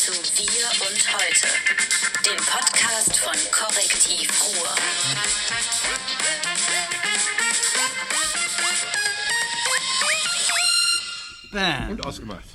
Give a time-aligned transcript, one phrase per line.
[0.00, 1.46] zu Wir und Heute,
[2.24, 4.68] dem Podcast von Korrektiv Ruhr.
[11.52, 11.90] Bam.
[11.90, 12.48] Und ausgemacht.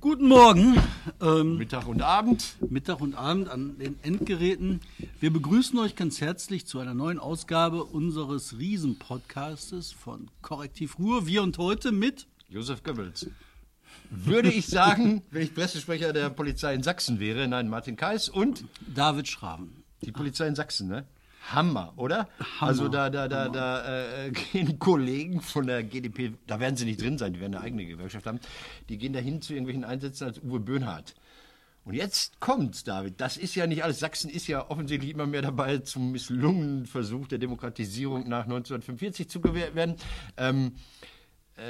[0.00, 0.80] Guten Morgen,
[1.20, 2.54] ähm, Mittag und Abend.
[2.70, 4.80] Mittag und Abend an den Endgeräten.
[5.18, 11.26] Wir begrüßen euch ganz herzlich zu einer neuen Ausgabe unseres Riesenpodcastes von Korrektiv Ruhr.
[11.26, 13.26] Wir und heute mit Josef Goebbels.
[14.10, 18.64] Würde ich sagen, wenn ich Pressesprecher der Polizei in Sachsen wäre, nein, Martin Kais und
[18.94, 19.82] David Schraven.
[20.02, 21.04] die Polizei in Sachsen, ne?
[21.52, 22.28] Hammer, oder?
[22.60, 26.84] Hammer, also da, da, da, da äh, gehen Kollegen von der GdP, da werden sie
[26.84, 28.40] nicht drin sein, die werden eine eigene Gewerkschaft haben,
[28.88, 31.14] die gehen dahin zu irgendwelchen Einsätzen als Uwe Böhnhardt.
[31.84, 33.18] Und jetzt kommt's, David.
[33.18, 33.98] Das ist ja nicht alles.
[33.98, 39.42] Sachsen ist ja offensichtlich immer mehr dabei, zum misslungenen Versuch der Demokratisierung nach 1945 zu
[39.42, 39.96] werden.
[40.36, 41.17] Ähm, äh,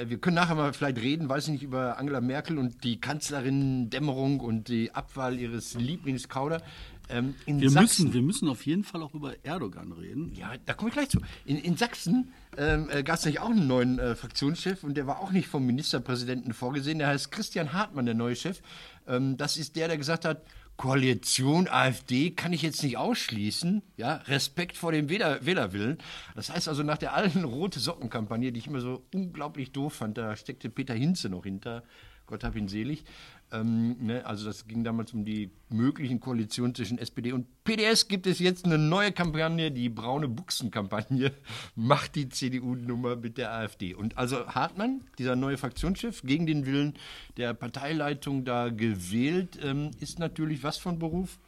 [0.06, 4.41] wir können nachher mal vielleicht reden, weiß ich nicht, über Angela Merkel und die Kanzlerin-Dämmerung
[4.41, 6.62] und die Abwahl ihres Lieblingskauder.
[7.10, 10.32] Ähm, in Wir Sachsen, müssen, wir müssen auf jeden Fall auch über Erdogan reden.
[10.35, 11.21] ja, da komme ich gleich zu.
[11.46, 15.07] In, in Sachsen ähm, äh, gab es nämlich auch einen neuen äh, Fraktionschef und der
[15.07, 16.99] war auch nicht vom Ministerpräsidenten vorgesehen.
[16.99, 18.60] Der heißt Christian Hartmann, der neue Chef.
[19.07, 20.43] Ähm, das ist der, der gesagt hat,
[20.79, 23.82] Koalition AfD kann ich jetzt nicht ausschließen.
[23.96, 25.98] Ja, Respekt vor dem Wähler, Wählerwillen.
[26.37, 30.16] Das heißt also, nach der alten rote Socken-Kampagne, die ich immer so unglaublich doof fand,
[30.16, 31.82] da steckte Peter Hinze noch hinter.
[32.26, 33.04] Gott hab ihn selig.
[33.51, 38.09] Ähm, ne, also das ging damals um die möglichen Koalitionen zwischen SPD und PDS.
[38.09, 41.32] Gibt es jetzt eine neue Kampagne, die braune Buchsen-Kampagne,
[41.74, 43.95] macht die CDU-Nummer mit der AfD.
[43.95, 46.95] Und also Hartmann, dieser neue Fraktionschef, gegen den Willen
[47.37, 51.38] der Parteileitung da gewählt, ähm, ist natürlich was von Beruf?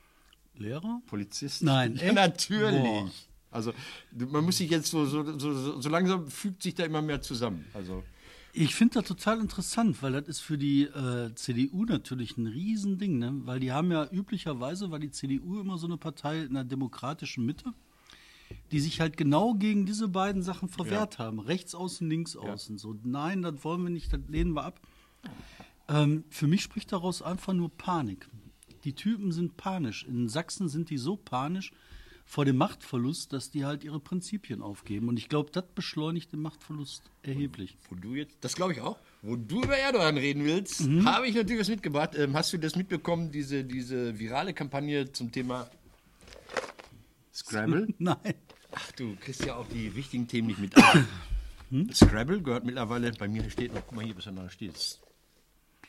[0.54, 1.02] Lehrer?
[1.06, 1.62] Polizist?
[1.62, 2.80] Nein, ja, natürlich.
[2.82, 3.10] Boah.
[3.50, 3.72] Also
[4.16, 7.20] man muss sich jetzt so, so, so, so, so langsam fügt sich da immer mehr
[7.20, 7.64] zusammen.
[7.74, 8.04] Also
[8.52, 13.18] Ich finde das total interessant, weil das ist für die äh, CDU natürlich ein Riesending,
[13.18, 13.32] ne?
[13.44, 17.46] weil die haben ja üblicherweise, war die CDU immer so eine Partei in der demokratischen
[17.46, 17.72] Mitte,
[18.72, 22.76] die sich halt genau gegen diese beiden Sachen verwehrt haben, rechts außen, links außen.
[22.78, 24.80] So, nein, das wollen wir nicht, das lehnen wir ab.
[25.88, 28.28] Ähm, für mich spricht daraus einfach nur Panik.
[28.82, 30.04] Die Typen sind panisch.
[30.04, 31.72] In Sachsen sind die so panisch
[32.30, 35.08] vor dem Machtverlust, dass die halt ihre Prinzipien aufgeben.
[35.08, 37.76] Und ich glaube, das beschleunigt den Machtverlust erheblich.
[37.88, 41.34] Wo du jetzt, das glaube ich auch, wo du über Erdogan reden willst, habe ich
[41.34, 42.12] natürlich was mitgebracht.
[42.16, 45.68] Ähm, hast du das mitbekommen, diese, diese virale Kampagne zum Thema
[47.34, 47.88] Scrabble?
[47.98, 48.34] Nein.
[48.70, 50.76] Ach, du kriegst ja auch die wichtigen Themen nicht mit.
[50.76, 51.08] an.
[51.92, 55.00] Scrabble gehört mittlerweile, bei mir steht noch, guck mal hier, was da noch steht.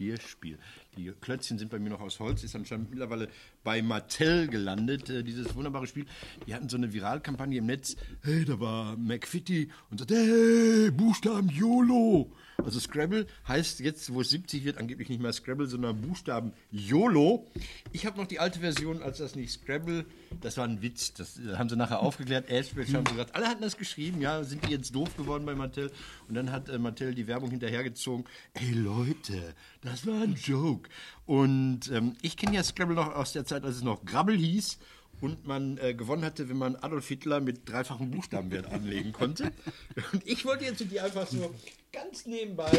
[0.01, 0.57] Papierspiel.
[0.97, 3.29] Die Klötzchen sind bei mir noch aus Holz, ist anscheinend mittlerweile
[3.63, 6.05] bei Mattel gelandet, äh, dieses wunderbare Spiel.
[6.47, 7.95] Die hatten so eine Viralkampagne im Netz.
[8.23, 12.31] Hey, da war McFitty und sagte, hey, Buchstaben YOLO.
[12.65, 17.47] Also Scrabble heißt jetzt, wo es 70 wird, angeblich nicht mehr Scrabble, sondern Buchstaben YOLO.
[17.91, 20.05] Ich habe noch die alte Version, als das nicht Scrabble,
[20.41, 22.49] das war ein Witz, das äh, haben sie nachher aufgeklärt.
[22.49, 25.55] Elspeth haben sie gesagt, alle hatten das geschrieben, ja, sind die jetzt doof geworden bei
[25.55, 25.91] Mattel?
[26.27, 30.89] Und dann hat äh, Mattel die Werbung hinterhergezogen, ey Leute, das war ein Joke.
[31.25, 34.77] Und ähm, ich kenne ja Scrabble noch aus der Zeit, als es noch Grabbel hieß
[35.21, 39.51] und man äh, gewonnen hatte, wenn man Adolf Hitler mit dreifachen Buchstabenwert anlegen konnte.
[40.13, 41.53] Und ich wollte jetzt mit dir einfach so
[41.91, 42.71] ganz nebenbei.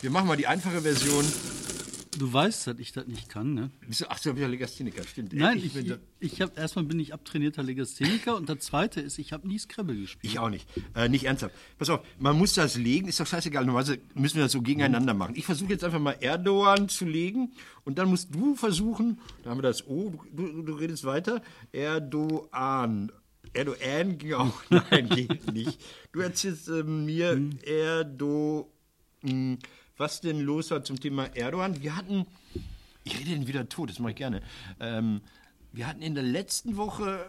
[0.00, 1.24] Wir machen mal die einfache Version.
[2.18, 3.70] Du weißt, dass ich das nicht kann, ne?
[3.86, 5.32] Bist du- Ach, du bist ja Legastheniker, stimmt.
[5.32, 8.58] Nein, ich, ich, bin ich, da- ich habe erstmal bin ich abtrainierter Legastheniker und das
[8.58, 10.32] zweite ist, ich habe nie Scrabble gespielt.
[10.32, 10.66] ich auch nicht.
[10.96, 11.54] Äh, nicht ernsthaft.
[11.78, 13.64] Pass auf, man muss das legen, ist doch scheißegal.
[13.64, 15.34] Normalerweise müssen wir das so gegeneinander machen.
[15.36, 17.52] Ich versuche jetzt einfach mal Erdogan zu legen
[17.84, 21.40] und dann musst du versuchen, da haben wir das O, du, du, du redest weiter,
[21.70, 23.12] Erdogan.
[23.52, 24.62] Erdogan ging auch.
[24.70, 25.80] Nein, geht nicht.
[26.12, 28.72] Du erzählst äh, mir Erdo.
[29.22, 29.58] mh,
[30.00, 31.80] was denn los war zum Thema Erdogan?
[31.82, 32.26] Wir hatten.
[33.04, 34.42] Ich rede den wieder tot, das mache ich gerne.
[34.80, 35.20] Ähm,
[35.72, 37.26] wir hatten in der letzten Woche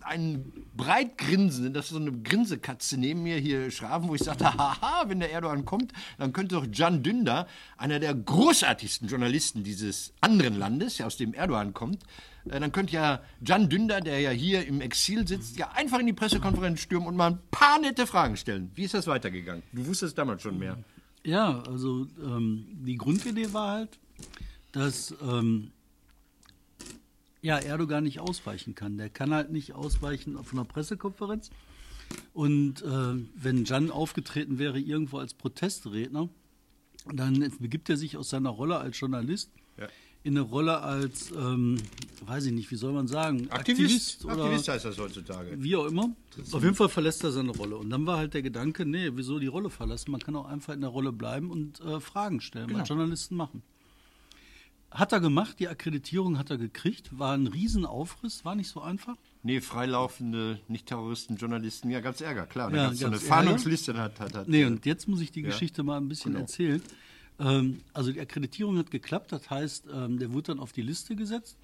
[0.00, 4.44] einen breit grinsenden, das ist so eine Grinsekatze neben mir hier schraben, wo ich sagte,
[4.58, 10.12] haha, wenn der Erdogan kommt, dann könnte doch Can Dündar, einer der großartigsten Journalisten dieses
[10.20, 12.02] anderen Landes, der aus dem Erdogan kommt,
[12.48, 16.06] äh, dann könnte ja Can Dündar, der ja hier im Exil sitzt, ja einfach in
[16.06, 18.70] die Pressekonferenz stürmen und mal ein paar nette Fragen stellen.
[18.74, 19.62] Wie ist das weitergegangen?
[19.72, 20.76] Du wusstest damals schon mehr.
[21.24, 23.98] Ja, also ähm, die Grundidee war halt,
[24.72, 25.70] dass ähm,
[27.40, 28.98] ja, Erdogan nicht ausweichen kann.
[28.98, 31.50] Der kann halt nicht ausweichen auf einer Pressekonferenz.
[32.32, 36.28] Und äh, wenn Jan aufgetreten wäre irgendwo als Protestredner,
[37.12, 39.50] dann begibt er sich aus seiner Rolle als Journalist.
[40.24, 41.76] In eine Rolle als, ähm,
[42.26, 45.62] weiß ich nicht, wie soll man sagen, Aktivist, oder Aktivist heißt das heutzutage.
[45.62, 46.10] wie auch immer.
[46.50, 47.76] Auf jeden Fall verlässt er seine Rolle.
[47.76, 50.10] Und dann war halt der Gedanke, nee, wieso die Rolle verlassen?
[50.10, 52.80] Man kann auch einfach in der Rolle bleiben und äh, Fragen stellen, Genau.
[52.80, 53.62] was Journalisten machen.
[54.90, 59.16] hat er gemacht, die Akkreditierung hat er gekriegt, war ein Riesenaufriss, war nicht so einfach.
[59.42, 62.70] Nee, freilaufende Nicht-Terroristen, Journalisten, ja, gab's Ärger, klar.
[62.70, 63.18] Da Ja, gab's so eine.
[63.18, 63.92] Fahndungsliste.
[63.98, 66.44] Hat, hat, hat, Nee, und jetzt muss ich die Geschichte mal ein bisschen Genau.
[66.44, 66.80] erzählen.
[67.38, 71.16] Ähm, also die Akkreditierung hat geklappt, das heißt, ähm, der wurde dann auf die Liste
[71.16, 71.56] gesetzt.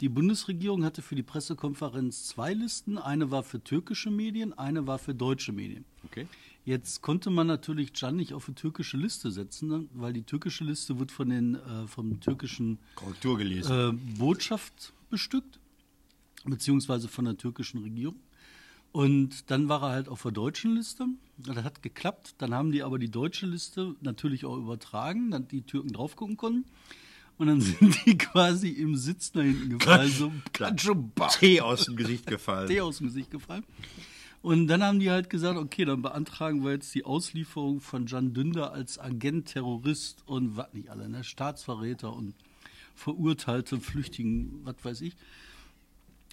[0.00, 2.96] Die Bundesregierung hatte für die Pressekonferenz zwei Listen.
[2.96, 5.84] Eine war für türkische Medien, eine war für deutsche Medien.
[6.04, 6.26] Okay.
[6.64, 9.84] Jetzt konnte man natürlich Can nicht auf die türkische Liste setzen, ne?
[9.92, 15.58] weil die türkische Liste wird von den äh, vom türkischen äh, Botschaft bestückt,
[16.44, 18.16] beziehungsweise von der türkischen Regierung.
[18.92, 21.06] Und dann war er halt auf der deutschen Liste.
[21.36, 22.34] Das hat geklappt.
[22.38, 26.36] Dann haben die aber die deutsche Liste natürlich auch übertragen, dass die Türken drauf gucken
[26.36, 26.64] konnten.
[27.38, 30.10] Und dann sind die quasi im Sitz nach hinten gefallen.
[30.10, 30.32] so.
[31.38, 32.68] Tee aus dem Gesicht gefallen.
[32.68, 33.64] Tee aus dem Gesicht gefallen.
[34.42, 38.32] Und dann haben die halt gesagt, okay, dann beantragen wir jetzt die Auslieferung von Jan
[38.32, 41.24] Dündar als Agent, Terrorist und was nicht alle, ne?
[41.24, 42.34] Staatsverräter und
[42.94, 45.14] verurteilte Flüchtigen, was weiß ich.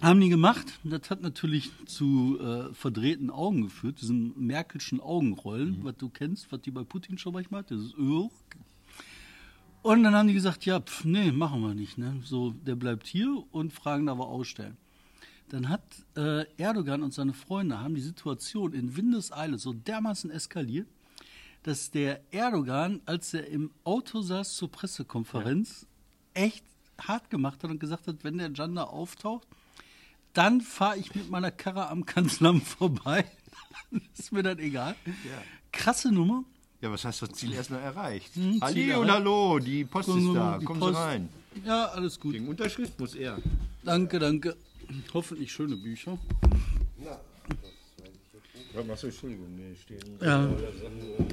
[0.02, 0.80] Haben die gemacht.
[0.84, 6.62] Das hat natürlich zu äh, verdrehten Augen geführt, diesen Merkelschen Augenrollen, was du kennst, was
[6.62, 8.30] die bei Putin schon manchmal hat, dieses Öl.
[9.82, 11.98] Und dann haben die gesagt, ja, pf, nee, machen wir nicht.
[11.98, 12.22] Ne?
[12.24, 14.78] So, der bleibt hier und fragen aber ausstellen.
[15.50, 15.82] Dann hat
[16.16, 20.88] äh, Erdogan und seine Freunde haben die Situation in Windeseile so dermaßen eskaliert,
[21.64, 25.88] dass der Erdogan, als er im Auto saß zur Pressekonferenz,
[26.34, 26.66] echt
[27.00, 29.48] hart gemacht hat und gesagt hat, wenn der Jan da auftaucht,
[30.38, 33.26] dann fahre ich mit meiner Karre am Kanzleramt vorbei.
[34.18, 34.96] ist mir dann egal.
[35.72, 36.44] Krasse Nummer.
[36.80, 38.36] Ja, was heißt das Ziel erstmal erreicht?
[38.36, 40.60] Hm, Ali und hallo, die Post ist da.
[40.64, 40.80] Kommen.
[40.80, 41.30] Sie rein.
[41.66, 42.34] Ja, alles gut.
[42.34, 43.40] Gegen Unterschrift muss er.
[43.84, 44.56] Danke, danke.
[45.12, 46.20] Hoffentlich schöne Bücher.
[48.76, 50.20] Ja, machst du, Entschuldigung, nee, stehen.
[50.22, 50.48] Ja.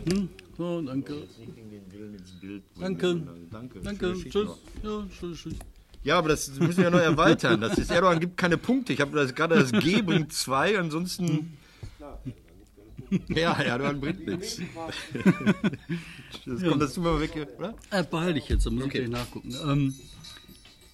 [0.09, 1.29] Hm, so, danke.
[2.81, 3.21] Danke.
[3.83, 4.15] Danke.
[4.15, 4.49] Tschüss.
[4.83, 5.55] Ja, tschüss, tschüss.
[6.05, 7.61] Ja, aber das müssen wir ja noch erweitern.
[7.61, 8.93] Das ist Erdogan gibt keine Punkte.
[8.93, 11.57] Ich habe das gerade das G bringt zwei, ansonsten.
[13.29, 14.61] Ja, Erdogan bringt nichts.
[16.47, 17.75] Das kommt das tun wir mal weg, oder?
[17.91, 18.99] Äh, behalte ich jetzt, da muss Okay.
[19.03, 19.55] ich gleich nachgucken.
[19.67, 19.95] Ähm,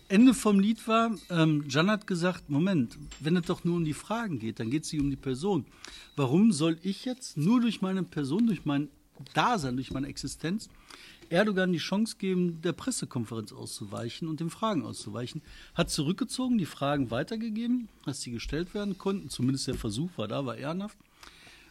[0.09, 3.95] Ende vom Lied war, ähm, Jan hat gesagt, Moment, wenn es doch nur um die
[3.95, 5.65] Fragen geht, dann geht es nicht um die Person.
[6.15, 8.89] Warum soll ich jetzt nur durch meine Person, durch mein
[9.35, 10.69] Dasein, durch meine Existenz
[11.31, 15.43] Erdogan die Chance geben, der Pressekonferenz auszuweichen und den Fragen auszuweichen?
[15.75, 20.45] Hat zurückgezogen, die Fragen weitergegeben, dass sie gestellt werden konnten, zumindest der Versuch war da,
[20.45, 20.99] war ehrenhaft.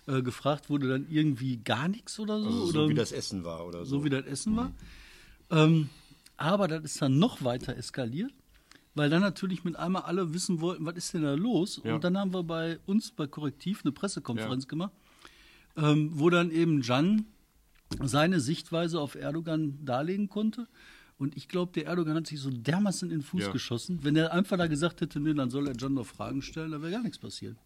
[0.07, 2.47] Äh, gefragt wurde dann irgendwie gar nichts oder so.
[2.47, 3.99] Also oder so wie das Essen war oder so.
[3.99, 4.71] so wie das Essen war.
[5.51, 5.89] Ähm,
[6.37, 8.31] aber das ist dann noch weiter eskaliert,
[8.95, 11.81] weil dann natürlich mit einmal alle wissen wollten, was ist denn da los?
[11.83, 11.95] Ja.
[11.95, 14.93] Und dann haben wir bei uns bei Korrektiv eine Pressekonferenz gemacht,
[15.77, 17.25] ähm, wo dann eben Jan
[18.03, 20.67] seine Sichtweise auf Erdogan darlegen konnte.
[21.17, 23.51] Und ich glaube, der Erdogan hat sich so dermaßen in den Fuß Ja.
[23.51, 23.99] geschossen.
[24.03, 26.81] Wenn er einfach da gesagt hätte, nee, dann soll er Jan noch Fragen stellen, dann
[26.81, 27.57] wäre gar nichts passiert.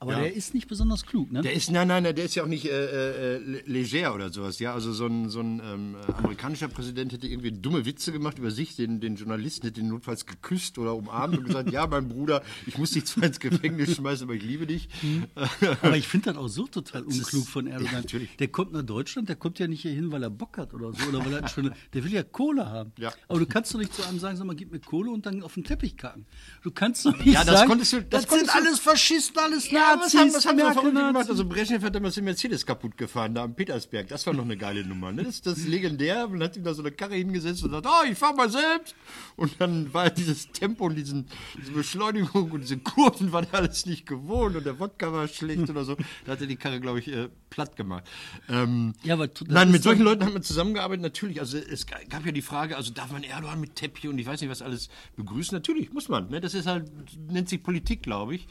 [0.00, 0.20] Aber Ja.
[0.20, 1.42] der ist nicht besonders klug, ne?
[1.42, 4.30] Der ist, nein, nein, nein, der ist ja auch nicht äh, äh, le- leger oder
[4.30, 4.60] sowas.
[4.60, 8.38] Ja, also so ein, so ein ähm, äh, amerikanischer Präsident hätte irgendwie dumme Witze gemacht
[8.38, 12.08] über sich, den, den Journalisten hätte ihn notfalls geküsst oder umarmt und gesagt, ja, mein
[12.08, 14.88] Bruder, ich muss dich zwar ins Gefängnis schmeißen, aber ich liebe dich.
[15.82, 17.92] Aber ich finde das auch so total unklug von Erdogan.
[17.94, 18.36] Ja, natürlich.
[18.36, 20.92] Der kommt nach Deutschland, der kommt ja nicht hier hin, weil er Bock hat oder
[20.92, 22.92] so, oder weil er schöne, der will ja Kohle haben.
[22.98, 23.12] Ja.
[23.26, 25.42] Aber du kannst doch nicht zu einem sagen, sag mal, gib mir Kohle und dann
[25.42, 26.24] auf den Teppich kacken.
[26.62, 29.70] Du kannst doch nicht Ja, das sagen, konntest du- das das, sind alles Faschisten, alles
[29.70, 31.30] Ja, Nazis, was haben, was haben sie Merkel, verrückt gemacht?
[31.30, 34.08] Also Brezhnev hat damals den Mercedes kaputt gefahren, da am Petersberg.
[34.08, 35.12] Das war noch eine geile Nummer.
[35.12, 35.24] Ne?
[35.24, 36.28] Das, das ist legendär.
[36.28, 38.94] Man hat ihm da so eine Karre hingesetzt und sagt, oh, ich fahr mal selbst.
[39.36, 41.26] Und dann war dieses Tempo und diesen,
[41.60, 45.68] diese Beschleunigung und diese Kurven war der alles nicht gewohnt und der Wodka war schlecht
[45.70, 45.96] oder so.
[46.24, 48.04] Da hat er die Karre, glaube ich, äh, platt gemacht.
[48.48, 51.40] Ähm, Ja, aber das Nein, mit solchen Leuten haben wir zusammengearbeitet, natürlich.
[51.40, 54.40] Also es gab ja die Frage, also darf man Erdogan mit Teppich und ich weiß
[54.40, 55.54] nicht was alles begrüßen?
[55.56, 56.28] Natürlich, muss man.
[56.30, 56.40] Ne?
[56.40, 56.90] Das ist halt,
[57.30, 58.46] nennt sich Politik, glaube ich.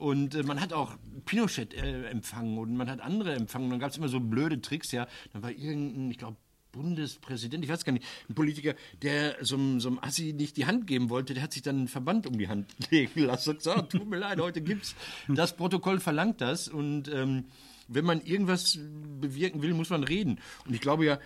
[0.00, 3.66] Und äh, man hat auch Pinochet äh, empfangen und man hat andere empfangen.
[3.66, 5.06] Und dann gab es immer so blöde Tricks, ja.
[5.34, 6.38] Dann war irgendein, ich glaube,
[6.72, 10.64] Bundespräsident, ich weiß gar nicht, ein Politiker, der so einem, so einem Assi nicht die
[10.64, 13.56] Hand geben wollte, der hat sich dann einen Verband um die Hand legen lassen und
[13.58, 14.94] gesagt, tut mir leid, heute gibt's.
[15.28, 17.44] Das Protokoll verlangt das und ähm,
[17.92, 18.78] wenn man irgendwas
[19.20, 20.38] bewirken will, muss man reden.
[20.64, 21.18] Und ich glaube ja,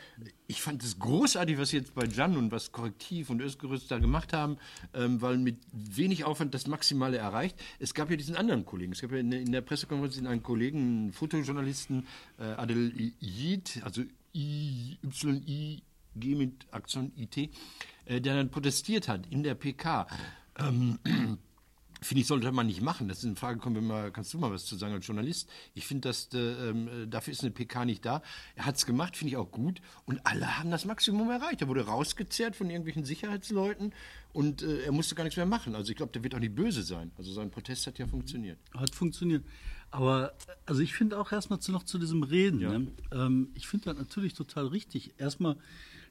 [0.46, 4.32] ich fand es großartig, was jetzt bei Jan und was Korrektiv und Özgerüst da gemacht
[4.32, 4.56] haben,
[4.94, 7.60] ähm, weil mit wenig Aufwand das Maximale erreicht.
[7.78, 8.92] Es gab ja diesen anderen Kollegen.
[8.92, 12.06] Es gab ja in, in der Pressekonferenz einen Kollegen, einen Fotojournalisten,
[12.38, 14.02] äh, Adel Yid, also
[14.34, 15.82] I, Y-I,
[16.16, 20.06] G mit Aktion IT, äh, der dann protestiert hat in der PK.
[20.58, 20.98] Ähm,
[22.04, 23.08] Finde ich, sollte man nicht machen.
[23.08, 25.48] Das ist eine Frage, kommen wir mal, kannst du mal was zu sagen als Journalist?
[25.72, 28.20] Ich finde, dass äh, ähm, dafür ist eine PK nicht da.
[28.56, 29.80] Er hat es gemacht, finde ich auch gut.
[30.04, 31.62] Und alle haben das Maximum erreicht.
[31.62, 33.94] Er wurde rausgezerrt von irgendwelchen Sicherheitsleuten
[34.34, 35.74] und äh, er musste gar nichts mehr machen.
[35.74, 37.10] Also ich glaube, der wird auch nicht böse sein.
[37.16, 38.58] Also sein Protest hat ja funktioniert.
[38.76, 39.42] Hat funktioniert.
[39.90, 40.34] Aber
[40.66, 42.60] also ich finde auch erstmal zu, noch zu diesem Reden.
[42.60, 42.78] Ja.
[42.78, 42.88] Ne?
[43.12, 45.14] Ähm, ich finde das natürlich total richtig.
[45.16, 45.56] Erstmal,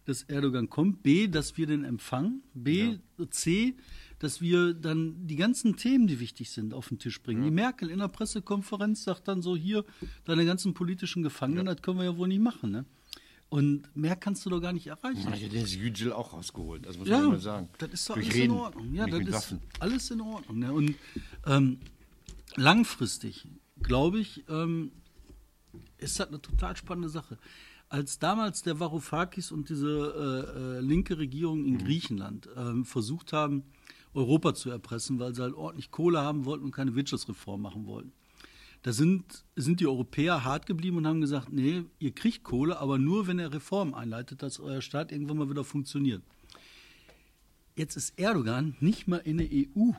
[0.06, 1.04] dass Erdogan kommt.
[1.04, 2.42] B, dass wir den empfangen.
[2.56, 2.98] B,
[3.30, 3.76] C,
[4.24, 7.44] dass wir dann die ganzen Themen, die wichtig sind, auf den Tisch bringen.
[7.44, 9.84] Die Merkel in der Pressekonferenz sagt dann so, hier,
[10.26, 12.72] deine ganzen politischen Gefangenen, das können wir ja wohl nicht machen.
[12.72, 12.86] Ne?
[13.50, 15.30] Und mehr kannst du doch gar nicht erreichen.
[15.32, 16.86] Ja den Yücel auch rausgeholt.
[16.86, 17.70] Das muss Ja, man mal sagen.
[17.78, 18.94] das ist doch Durch alles Reden, in Ordnung.
[18.96, 19.60] Ja, das ist Waffen.
[19.80, 20.60] alles in Ordnung.
[20.60, 20.74] Ne?
[20.74, 20.96] Und
[21.46, 21.78] ähm,
[22.56, 23.48] langfristig,
[23.82, 24.92] glaube ich, ähm,
[25.98, 27.38] ist das eine total spannende Sache.
[27.90, 31.68] Als damals der Varoufakis und diese äh, äh, linke Regierung Mhm.
[31.68, 33.64] in Griechenland ähm, versucht haben,
[34.14, 38.12] Europa zu erpressen, weil sie halt ordentlich Kohle haben wollten und keine Wirtschaftsreform machen wollten.
[38.84, 42.98] Da sind, sind die Europäer hart geblieben und haben gesagt, nee, ihr kriegt Kohle, aber
[42.98, 46.22] nur, wenn er Reformen einleitet, dass euer Staat irgendwann mal wieder funktioniert.
[47.76, 49.92] Jetzt ist Erdogan nicht mal in der EU.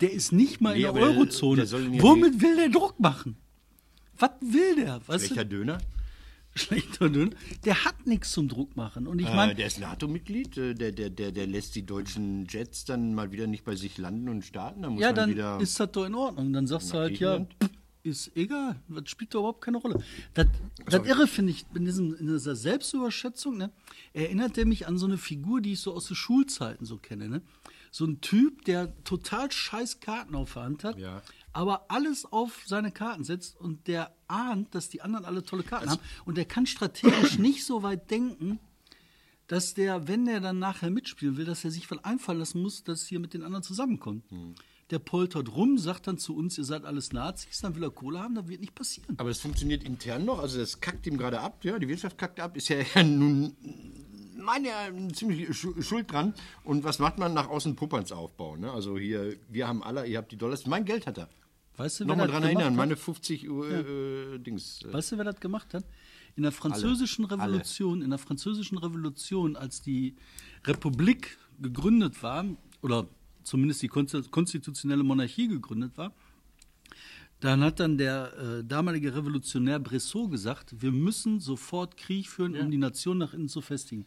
[0.00, 1.66] Der ist nicht mal Nee, in der Eurozone.
[1.66, 3.36] der Womit will der Druck machen?
[4.18, 5.00] Was will der?
[5.06, 5.56] Weißt Schlechter du?
[5.58, 5.78] Döner.
[6.56, 7.34] Schlechter Dünn.
[7.64, 9.06] Der hat nichts zum Druck machen.
[9.06, 10.56] Und ich Äh, meine, der ist NATO-Mitglied.
[10.56, 13.98] äh, Der, der, der, der lässt die deutschen Jets dann mal wieder nicht bei sich
[13.98, 14.82] landen und starten.
[14.82, 16.52] Da muss ja, dann ist das doch in Ordnung.
[16.52, 17.70] Dann sagst du halt, ja, pff,
[18.02, 18.76] ist egal.
[18.88, 20.02] Das spielt doch überhaupt keine Rolle.
[20.34, 20.46] Das,
[20.86, 23.70] das Irre finde ich in, diesem, in dieser Selbstüberschätzung, ne,
[24.12, 27.28] erinnert er mich an so eine Figur, die ich so aus den Schulzeiten so kenne.
[27.28, 27.42] Ne?
[27.90, 31.22] So ein Typ, der total scheiß Karten auf der Hand hat, Ja.
[31.56, 35.88] Aber alles auf seine Karten setzt und der ahnt, dass die anderen alle tolle Karten
[35.90, 38.58] haben und der kann strategisch nicht so weit denken,
[39.46, 42.84] dass der, wenn der dann nachher mitspielen will, dass er sich was einfallen lassen muss,
[42.84, 44.24] dass hier mit den anderen zusammenkommt.
[44.90, 48.20] Der poltert rum, sagt dann zu uns, ihr seid alles Nazis, dann will er Kohle
[48.20, 49.14] haben, das wird nicht passieren.
[49.18, 52.38] Aber es funktioniert intern noch, also das kackt ihm gerade ab, ja, die Wirtschaft kackt
[52.38, 53.56] ab, ist ja nun,
[54.36, 56.34] meine ja ziemlich Schu- schuld dran.
[56.64, 58.60] Und was macht man nach außen Pupperns aufbauen?
[58.60, 58.70] Ne?
[58.70, 61.28] Also hier, wir haben alle, ihr habt die Dollars, mein Geld hat er.
[61.76, 62.76] Weißt du, wer Nochmal dran gemacht erinnern, hat?
[62.76, 64.82] meine 50 Uhr äh, Dings.
[64.84, 65.84] äh, Weißt du, wer das gemacht hat?
[66.36, 67.42] In der französischen Alle.
[67.42, 70.14] Revolution, in der französischen Revolution, als die
[70.64, 72.44] Republik gegründet war,
[72.82, 73.06] oder
[73.42, 76.12] zumindest die konsti- konstitutionelle Monarchie gegründet war,
[77.40, 82.70] dann hat dann der äh, damalige Revolutionär Bressot gesagt, wir müssen sofort Krieg führen, um
[82.70, 84.06] die Nation nach innen zu festigen.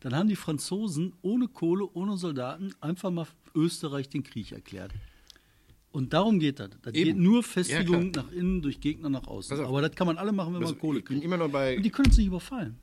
[0.00, 4.92] Dann haben die Franzosen ohne Kohle, ohne Soldaten einfach mal Österreich den Krieg erklärt.
[5.92, 6.70] Und darum geht das.
[6.82, 7.04] Das Eben.
[7.04, 8.24] geht nur Ja, Festigung klar.
[8.24, 9.60] nach innen durch Gegner nach außen.
[9.60, 11.24] Aber das kann man alle machen, wenn Also, man Kohle ich bin kriegt.
[11.26, 12.76] immer noch bei- Und die können uns nicht überfallen.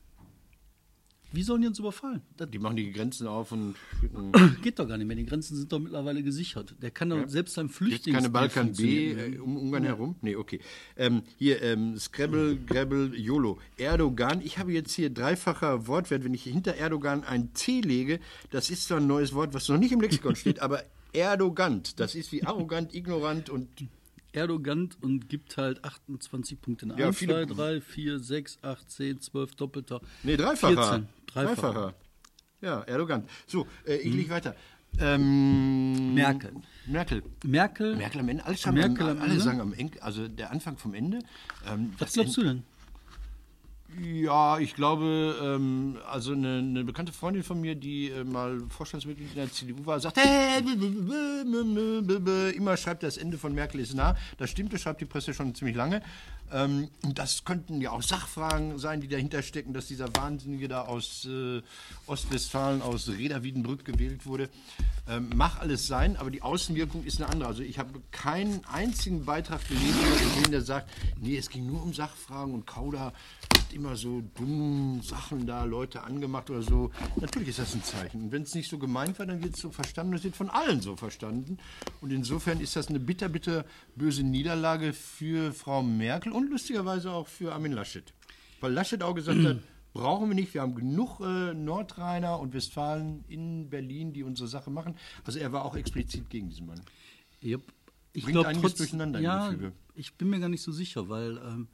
[1.32, 2.22] Wie sollen die uns überfallen?
[2.36, 3.76] Das Die machen die Grenzen auf und
[4.62, 5.16] geht doch gar nicht mehr.
[5.16, 6.74] Die Grenzen sind doch mittlerweile gesichert.
[6.82, 10.16] Der kann doch selbst sein Jetzt Flüchtlings keine Balkan B äh, um Ungarn herum?
[10.22, 10.58] Nee, okay.
[10.96, 13.58] Ähm, hier, ähm, Scrabble, Grabble, YOLO.
[13.76, 14.40] Erdogan.
[14.40, 16.24] Ich habe jetzt hier dreifacher Wortwert.
[16.24, 18.18] Wenn ich hinter Erdogan ein T lege,
[18.50, 21.98] das ist zwar ein neues Wort, was noch nicht im Lexikon steht, aber Erdogant.
[22.00, 23.68] Das ist wie arrogant, ignorant und
[24.32, 26.86] Erdogan und gibt halt 28 Punkte.
[26.96, 30.00] Ja, 1, viele- 2, 3, 4, 6, 8, 10, 12, doppelter.
[30.22, 30.74] Nee, dreifacher.
[30.76, 31.08] 14.
[31.26, 31.94] Dreifacher.
[32.60, 33.24] Ja, Erdogan.
[33.46, 34.54] So, äh, ich leg weiter.
[34.98, 36.52] Ähm, Merkel.
[36.86, 37.22] Merkel.
[37.44, 37.96] Merkel.
[37.96, 38.44] Merkel am Ende.
[38.44, 39.42] Alle, sagen Merkel am, am alle Ende?
[39.44, 41.20] sagen am Ende, also der Anfang vom Ende.
[41.66, 42.62] Ähm, Was glaubst du denn?
[43.98, 49.30] Ja, ich glaube, ähm, also eine, eine bekannte Freundin von mir, die äh, mal Vorstandsmitglied
[49.30, 50.60] in der CDU war, sagt, äh,
[52.52, 54.16] immer schreibt das Ende von Merkel ist nah.
[54.38, 56.02] Das stimmt, das schreibt die Presse schon ziemlich lange.
[56.52, 61.26] Ähm, das könnten ja auch Sachfragen sein, die dahinter stecken, dass dieser Wahnsinnige da aus
[61.26, 61.60] äh,
[62.06, 64.48] Ostwestfalen, aus Reda-Wiedenbrück gewählt wurde.
[65.08, 67.48] Ähm, mach alles sein, aber die Außenwirkung ist eine andere.
[67.48, 72.54] Also ich habe keinen einzigen Beitrag gelesen der sagt, nee, es ging nur um Sachfragen
[72.54, 73.12] und Kauder
[73.70, 76.90] hat immer so dumme Sachen da Leute angemacht oder so.
[77.20, 78.24] Natürlich ist das ein Zeichen.
[78.24, 80.12] Und wenn es nicht so gemeint war, dann wird es so verstanden.
[80.12, 81.58] Das wird von allen so verstanden.
[82.00, 87.28] Und insofern ist das eine bitter, bitter böse Niederlage für Frau Merkel und lustigerweise auch
[87.28, 88.12] für Armin Laschet.
[88.60, 89.58] Weil Laschet auch gesagt hat,
[89.92, 90.52] brauchen wir nicht.
[90.52, 94.96] Wir haben genug äh, Nordrheiner und Westfalen in Berlin, die unsere Sache machen.
[95.24, 96.80] Also er war auch explizit gegen diesen Mann.
[97.42, 97.62] Yep.
[98.12, 99.54] Ich glaube trotz, durcheinander ja,
[99.94, 101.68] ich bin mir gar nicht so sicher, weil ähm,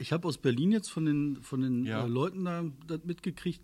[0.00, 2.04] ich habe aus Berlin jetzt von den von den Ja.
[2.04, 2.64] äh, Leuten da
[3.04, 3.60] mitgekriegt.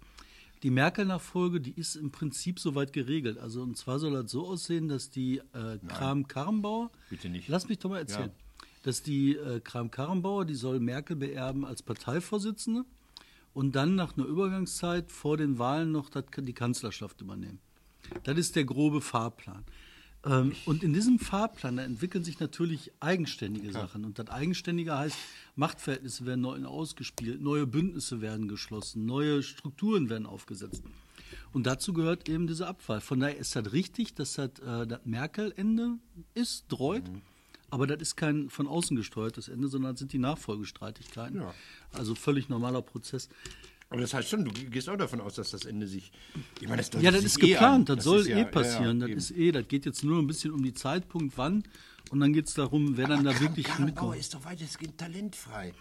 [0.63, 3.37] Die Merkel-Nachfolge, die ist im Prinzip soweit geregelt.
[3.39, 7.49] Also und zwar soll das so aussehen, dass die äh, Kram-Karrenbauer, Bitte nicht.
[7.49, 8.67] lass mich doch mal erzählen, Ja.
[8.83, 12.85] dass die äh, Kram-Karrenbauer, die soll Merkel beerben als Parteivorsitzende
[13.53, 17.59] und dann nach einer Übergangszeit vor den Wahlen noch die Kanzlerschaft übernehmen.
[18.25, 19.65] Das ist der grobe Fahrplan.
[20.27, 24.05] Ähm, und in diesem Fahrplan da entwickeln sich natürlich eigenständige Sachen.
[24.05, 25.17] Und das Eigenständige heißt,
[25.55, 30.83] Machtverhältnisse werden neu ausgespielt, neue Bündnisse werden geschlossen, neue Strukturen werden aufgesetzt.
[31.53, 33.01] Und dazu gehört eben diese Abwahl.
[33.01, 35.99] Von daher ist das richtig, dass das, äh, das Merkel-Ende
[36.35, 37.05] ist, dreut.
[37.71, 41.41] Aber das ist kein von außen gesteuertes Ende, sondern das sind die Nachfolgestreitigkeiten.
[41.41, 41.55] Ja.
[41.93, 43.29] Also völlig normaler Prozess.
[43.89, 46.11] Aber das heißt schon, du gehst auch davon aus, dass das Ende sich.
[46.61, 47.97] Ich meine, das Ja, das ist eh geplant, an.
[47.97, 49.01] das, soll ist ja- eh ja, passieren.
[49.01, 49.19] ja, das eben.
[49.19, 51.63] ist eh, das geht jetzt nur ein bisschen um die Zeitpunkt, wann.
[52.11, 54.17] Und dann geht es darum, wer dann da wirklich Karrenbauer mitkommt.
[54.19, 55.73] ist doch weitestgehend talentfrei.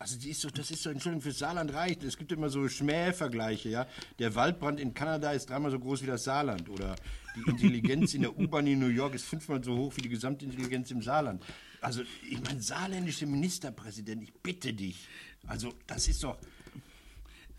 [0.00, 2.04] Also die ist doch, das ist doch, Entschuldigung, fürs Saarland reicht.
[2.04, 3.86] Es gibt immer so Schmähvergleiche, ja.
[4.20, 6.68] Der Waldbrand in Kanada ist dreimal so groß wie das Saarland.
[6.68, 6.94] Oder
[7.36, 10.90] die Intelligenz in der U-Bahn in New York ist fünfmal so hoch wie die Gesamtintelligenz
[10.92, 11.42] im Saarland.
[11.80, 15.06] Also, ich meine, saarländische Ministerpräsident, ich bitte dich.
[15.46, 16.38] Also, das ist doch.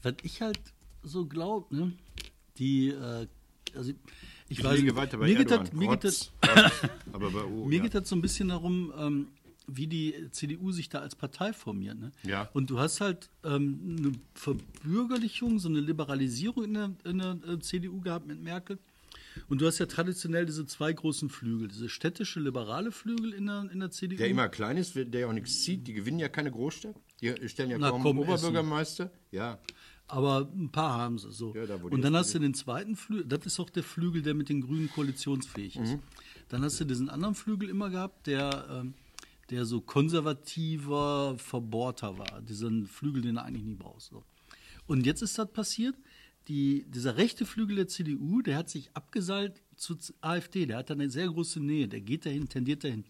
[0.04, 0.60] Was ich halt
[1.04, 1.94] so glaube, ne,
[2.58, 3.28] die, äh,
[3.76, 5.66] also ich Ich weiß liege weiter bei mir geht Erdogan.
[5.66, 6.32] das, mir geht das.
[7.14, 7.84] Aber bei O, Mir ja.
[7.84, 9.28] geht das so ein bisschen darum, ähm,
[9.68, 12.00] wie die CDU sich da als Partei formiert.
[12.00, 12.12] Ne?
[12.24, 12.50] Ja.
[12.54, 17.60] Und du hast halt ähm, eine Verbürgerlichung, so eine Liberalisierung in der, in der äh,
[17.60, 18.80] CDU gehabt mit Merkel.
[19.48, 23.70] Und du hast ja traditionell diese zwei großen Flügel, diese städtische liberale Flügel in der,
[23.72, 24.18] in der CDU.
[24.18, 25.88] Der immer klein ist, der ja auch nichts zieht.
[25.88, 26.96] Die gewinnen ja keine Großstadt.
[27.22, 29.12] Die stellen ja Na, kaum komm, Oberbürgermeister.
[29.32, 29.60] Ja.
[30.10, 31.54] Aber ein paar haben sie so.
[31.56, 34.34] Ja, da, und dann hast du den zweiten Flügel, das ist auch der Flügel, der
[34.34, 35.94] mit den Grünen koalitionsfähig ist.
[35.94, 36.00] Mhm.
[36.50, 38.96] Dann hast du diesen anderen Flügel immer gehabt, der, ähm,
[39.52, 42.42] der so konservativer, verbohrter war.
[42.42, 44.10] Diesen Flügel, den du eigentlich nie brauchst.
[44.10, 44.24] So.
[44.88, 45.96] Und jetzt ist das passiert,
[46.48, 50.96] die, dieser rechte Flügel der CDU, der hat sich abgeseilt zur AfD, der hat da
[50.96, 53.06] eine sehr große Nähe, der geht dahin, tendiert dahin.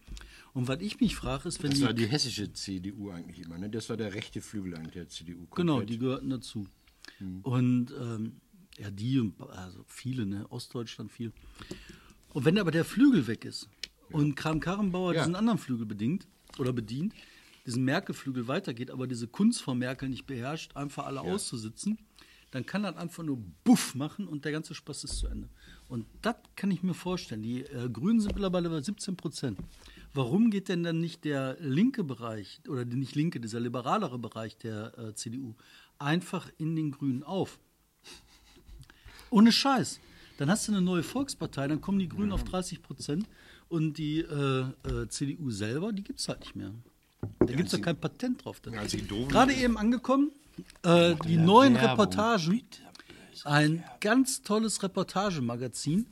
[0.53, 3.57] Und was ich mich frage, ist, wenn Das die, war die hessische CDU eigentlich immer.
[3.57, 3.69] Ne?
[3.69, 5.47] Das war der rechte Flügel eigentlich der CDU.
[5.55, 5.89] Genau, komplett.
[5.89, 6.67] die gehörten dazu.
[7.19, 7.41] Hm.
[7.41, 8.41] Und ähm,
[8.77, 11.31] ja, die, und also viele, ne, Ostdeutschland viel.
[12.33, 13.69] Und wenn aber der Flügel weg ist
[14.11, 15.21] und Kram-Karrenbauer Ja.
[15.21, 17.13] diesen anderen Flügel bedingt oder bedient,
[17.65, 21.97] diesen Merkel-Flügel weitergeht, aber diese Kunst von Merkel nicht beherrscht, einfach alle auszusitzen,
[22.51, 25.49] dann kann das einfach nur Buff machen und der ganze Spaß ist zu Ende.
[25.87, 27.43] Und das kann ich mir vorstellen.
[27.43, 29.59] Die äh, Grünen sind mittlerweile bei 17 Prozent.
[30.13, 34.97] Warum geht denn dann nicht der linke Bereich oder nicht linke, dieser liberalere Bereich der
[34.97, 35.55] äh, CDU
[35.99, 37.59] einfach in den Grünen auf?
[39.29, 39.99] Ohne Scheiß.
[40.37, 43.27] Dann hast du eine neue Volkspartei, dann kommen die Grünen auf 30 Prozent
[43.67, 46.73] und die äh, äh, CDU selber, die gibt es halt nicht mehr.
[47.39, 48.61] Da gibt es ja kein Patent drauf.
[48.71, 48.83] Ja,
[49.27, 50.31] Gerade eben angekommen,
[50.83, 51.89] äh, die neuen Werbung.
[51.89, 52.63] Reportagen.
[53.43, 56.07] Ein ganz tolles Reportagemagazin.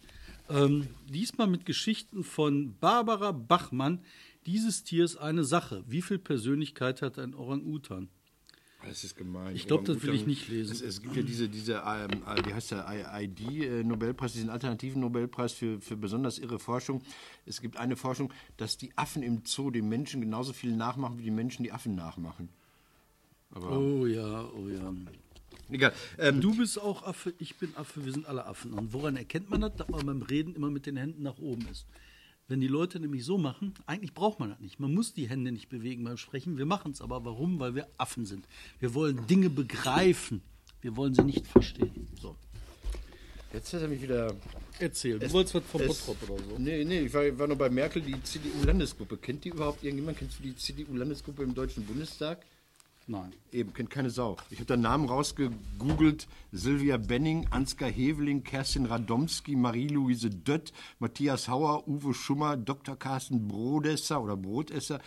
[0.50, 4.02] Ähm, diesmal mit Geschichten von Barbara Bachmann.
[4.46, 5.84] Dieses Tier ist eine Sache.
[5.88, 8.10] Wie viel Persönlichkeit hat ein Orang-Utan?
[8.86, 9.56] Das ist gemein.
[9.56, 10.72] Ich glaub, das will ich nicht lesen.
[10.72, 12.86] Es, es gibt ja diese, diese ähm, äh, wie heißt der,
[13.22, 17.02] ID-Nobelpreis, diesen alternativen Nobelpreis für, für besonders irre Forschung.
[17.46, 21.24] Es gibt eine Forschung, dass die Affen im Zoo den Menschen genauso viel nachmachen, wie
[21.24, 22.50] die Menschen die Affen nachmachen.
[23.52, 24.94] Aber Oh ja, oh ja.
[25.70, 25.94] egal.
[26.20, 28.74] Ähm, Du bist auch Affe, ich bin Affe, wir sind alle Affen.
[28.74, 29.76] Und woran erkennt man das?
[29.76, 31.86] Dass man beim Reden immer mit den Händen nach oben ist.
[32.50, 34.80] Wenn die Leute nämlich so machen, eigentlich braucht man das nicht.
[34.80, 36.58] Man muss die Hände nicht bewegen beim Sprechen.
[36.58, 37.26] Wir machen es aber.
[37.26, 37.60] Warum?
[37.60, 38.48] Weil wir Affen sind.
[38.80, 40.42] Wir wollen Dinge begreifen.
[40.82, 42.08] Wir wollen sie nicht verstehen.
[42.22, 42.38] So,
[43.52, 44.34] jetzt hat er mich wieder.
[44.80, 45.20] erzähl.
[45.20, 46.58] Du wolltest was vom Es- Bottrop oder so.
[46.58, 49.18] Nee, nee, ich war, war noch bei Merkel, die CDU-Landesgruppe.
[49.18, 50.18] Kennt die überhaupt irgendjemand?
[50.20, 52.46] Kennst du die CDU-Landesgruppe im Deutschen Bundestag?
[53.10, 53.34] Nein.
[53.54, 54.36] Eben, kennt keine Sau.
[54.50, 56.28] Ich habe da Namen rausgegoogelt.
[56.52, 62.98] Silvia Benning, Ansgar Heveling, Kerstin Radomski, Marie-Louise Dött, Matthias Hauer, Uwe Schummer, Dr.
[62.98, 65.00] Carsten Brodesser oder Brotesser,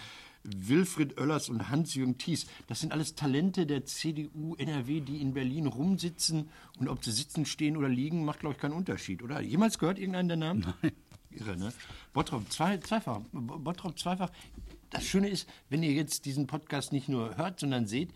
[0.44, 2.46] Wilfried Oellers und Hans-Jürgen Thies.
[2.68, 6.48] Das sind alles Talente der CDU NRW, die in Berlin rumsitzen.
[6.78, 9.42] Und ob sie sitzen, stehen oder liegen, macht, glaube ich, keinen Unterschied, oder?
[9.42, 10.74] Jemals gehört irgendeinen der Namen?
[10.82, 10.92] Nein.
[11.32, 11.72] Irre, ne?
[12.14, 13.20] Bottrop zwei, zweifach.
[13.32, 14.30] Bottrop zweifach.
[14.90, 18.10] Das Schöne ist, wenn ihr jetzt diesen Podcast nicht nur hört, sondern seht,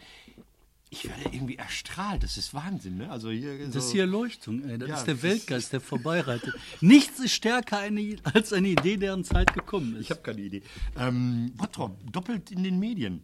[0.91, 2.23] ich werde irgendwie erstrahlt.
[2.23, 3.11] Das ist Wahnsinn, ne?
[3.11, 4.79] Also hier, so, Das ist die Erleuchtung, ey.
[4.79, 6.55] Das Ja, ist der Weltgeist, der vorbeireitet.
[6.81, 10.03] Nichts ist stärker eine, als eine Idee, deren Zeit gekommen ist.
[10.03, 10.63] Ich habe keine Idee.
[10.97, 13.23] Ähm, Bottrop, doppelt in den Medien.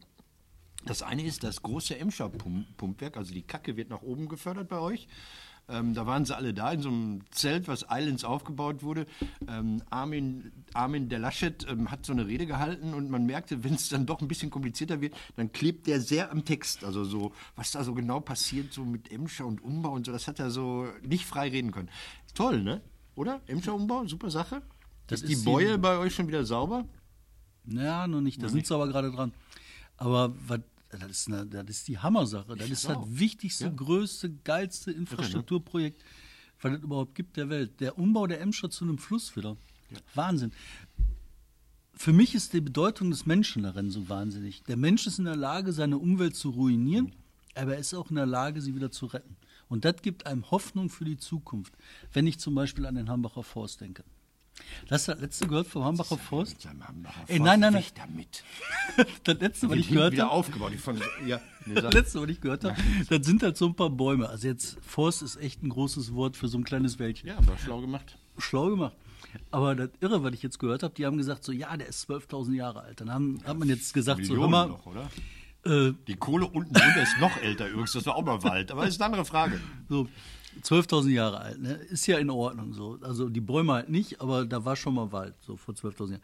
[0.85, 5.09] Das eine ist das große Emscher-Pumpwerk, also die Kacke wird nach oben gefördert bei euch.
[5.71, 9.07] Ähm, da waren sie alle da in so einem Zelt, was Islands aufgebaut wurde.
[9.49, 13.75] Ähm, Armin, Armin der Laschet ähm, hat so eine Rede gehalten und man merkte, wenn
[13.75, 16.85] es dann doch ein bisschen komplizierter wird, dann klebt der sehr am Text.
[16.85, 20.29] Also so, was da so genau passiert, so mit Emscher und Umbau und so, das
[20.29, 21.89] hat er so nicht frei reden können.
[22.35, 22.81] Toll, ne?
[23.15, 23.41] Oder?
[23.47, 24.63] Emscher Umbau, super Sache.
[25.07, 26.85] Das ist die ist Beule bei euch schon wieder sauber?
[27.67, 28.43] Ja, noch nicht.
[28.43, 29.33] Da sind sie aber gerade dran.
[29.97, 30.61] Aber was,
[30.99, 32.57] das, ist eine, das ist die Hammersache.
[32.57, 33.07] Das ist das auch.
[33.09, 36.03] wichtigste, größte, geilste Infrastrukturprojekt,
[36.61, 37.81] was es überhaupt gibt der Welt.
[37.81, 39.57] Der Umbau der Emscher zu einem Fluss wieder.
[40.15, 40.53] Wahnsinn.
[41.95, 44.63] Für mich ist die Bedeutung des Menschen darin so wahnsinnig.
[44.65, 47.13] Der Mensch ist in der Lage, seine Umwelt zu ruinieren,
[47.55, 49.37] aber er ist auch in der Lage, sie wieder zu retten.
[49.69, 51.75] Und das gibt einem Hoffnung für die Zukunft,
[52.13, 54.03] wenn ich zum Beispiel an den Hambacher Forst denke.
[54.89, 56.65] Das hast du das letzte gehört vom Hambacher Forst?
[56.67, 57.83] Hambacher Ey, nein, nein, nein.
[57.83, 58.45] Weg damit.
[59.25, 60.73] Das letzte, was ich gehört wieder habe, aufgebaut.
[60.75, 62.77] Ich fand, ja, nee, das letzte, was ich gehört habe,
[63.09, 64.29] das sind halt so ein paar Bäume.
[64.29, 67.29] Also jetzt Forst ist echt ein großes Wort für so ein kleines Wäldchen.
[67.29, 68.19] ja, aber schlau gemacht.
[68.39, 68.95] schlau gemacht.
[69.53, 72.11] Aber das Irre, was ich jetzt gehört habe, die haben gesagt so, ja, der ist
[72.11, 73.01] 12.000 Jahre alt.
[73.01, 75.09] Dann haben, hat man jetzt gesagt so, Millionen mal, noch, oder?
[75.65, 77.93] äh, Die Kohle unten drunter ist noch älter übrigens.
[77.93, 78.73] Das war auch mal Wald.
[78.73, 79.61] Aber das ist eine andere Frage.
[79.89, 80.09] so
[80.63, 81.75] 12.000 Jahre alt, ne?
[81.75, 82.99] ist ja in Ordnung so.
[83.03, 86.23] Also die Bäume halt nicht, aber da war schon mal Wald, so vor 12.000 Jahren.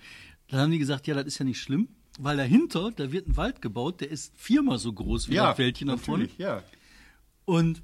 [0.49, 3.37] Dann haben die gesagt, ja, das ist ja nicht schlimm, weil dahinter, da wird ein
[3.37, 6.25] Wald gebaut, der ist viermal so groß wie das Wäldchen da vorne.
[6.25, 6.63] natürlich, ja.
[7.45, 7.83] Und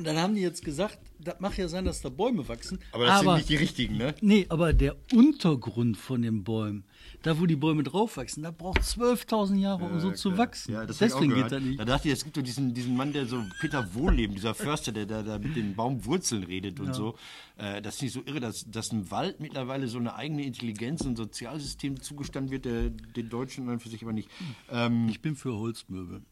[0.00, 2.78] dann haben die jetzt gesagt, das mag ja sein, dass da Bäume wachsen.
[2.92, 4.14] Aber das sind nicht die richtigen, ne?
[4.20, 6.84] Nee, aber der Untergrund von den Bäumen,
[7.22, 10.72] da wo die Bäume drauf wachsen, da braucht 12.000 Jahre, um so zu wachsen.
[10.74, 11.80] Ja, Deswegen geht das nicht.
[11.80, 14.92] Da dachte ich, es gibt doch diesen, diesen Mann, der so Peter Wohlleben, dieser Förster,
[14.92, 17.16] der da, mit den Baumwurzeln redet und so.
[17.56, 21.00] Äh, das ist nicht so irre, dass, dass ein Wald mittlerweile so eine eigene Intelligenz
[21.04, 24.28] und Sozialsystem zugestanden wird, der, den Deutschen dann für sich aber nicht.
[24.70, 26.22] Ähm, Ich bin für Holzmöbel.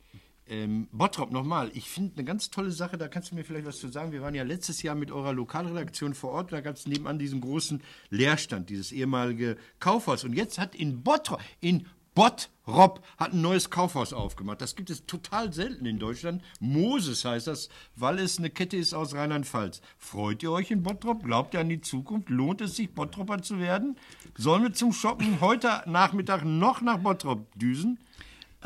[0.48, 3.78] Ähm, Bottrop nochmal, ich finde eine ganz tolle Sache, da kannst du mir vielleicht was
[3.78, 4.12] zu sagen.
[4.12, 7.40] Wir waren ja letztes Jahr mit eurer Lokalredaktion vor Ort, da gab es nebenan diesen
[7.40, 10.24] großen Leerstand, dieses ehemalige Kaufhaus.
[10.24, 14.62] Und jetzt hat in Bottrop, in Bottrop hat ein neues Kaufhaus aufgemacht.
[14.62, 16.42] Das gibt es total selten in Deutschland.
[16.60, 19.82] Moses heißt das, weil es eine Kette ist aus Rheinland-Pfalz.
[19.98, 21.24] Freut ihr euch in Bottrop?
[21.24, 22.30] Glaubt ihr an die Zukunft?
[22.30, 23.96] Lohnt es sich, Bottropper zu werden?
[24.34, 27.98] Sollen wir zum Shoppen heute Nachmittag noch nach Bottrop düsen?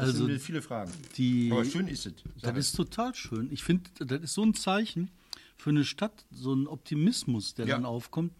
[0.00, 0.90] Das Also, sind viele Fragen.
[1.16, 2.14] die- Aber schön ist es.
[2.42, 3.48] Das ist total schön.
[3.52, 5.10] Ich finde, das ist so ein Zeichen
[5.56, 7.74] für eine Stadt, so ein Optimismus, der Ja.
[7.76, 8.32] dann aufkommt.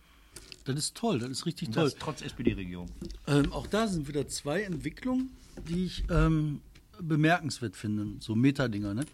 [0.64, 1.84] Das ist toll, das ist richtig toll.
[1.84, 2.88] das trotz SPD-Regierung.
[3.26, 5.30] Ähm, auch da sind wieder zwei Entwicklungen,
[5.68, 6.60] die ich ähm,
[7.00, 8.92] bemerkenswert finde, so Metadinger.
[8.94, 9.04] Ne?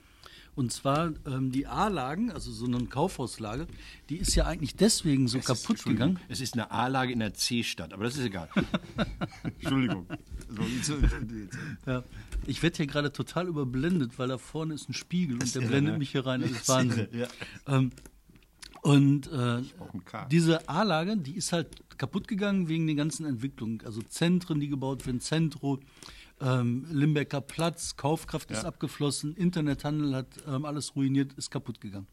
[0.56, 3.66] Und zwar ähm, die A-Lagen, also so eine Kaufhauslage,
[4.08, 6.18] die ist ja eigentlich deswegen so kaputt gegangen.
[6.28, 8.48] Es ist eine A-Lage in der C-Stadt, aber das ist egal.
[9.60, 10.06] Entschuldigung.
[11.86, 12.04] Ja.
[12.46, 15.70] Ich werde hier gerade total überblendet, weil da vorne ist ein Spiegel und der irre,
[15.70, 15.98] blendet ne?
[15.98, 16.42] mich hier rein.
[16.42, 17.08] Das ist Wahnsinn.
[17.12, 17.28] irre,
[17.66, 17.90] Ähm,
[18.82, 19.62] und äh,
[20.30, 23.82] diese A-Lage, die ist halt kaputt gegangen wegen den ganzen Entwicklungen.
[23.84, 25.80] Also Zentren, die gebaut werden, Zentro,
[26.40, 32.06] ähm, Limbecker Platz, Kaufkraft ist abgeflossen, Internethandel hat ähm, alles ruiniert, ist kaputt gegangen.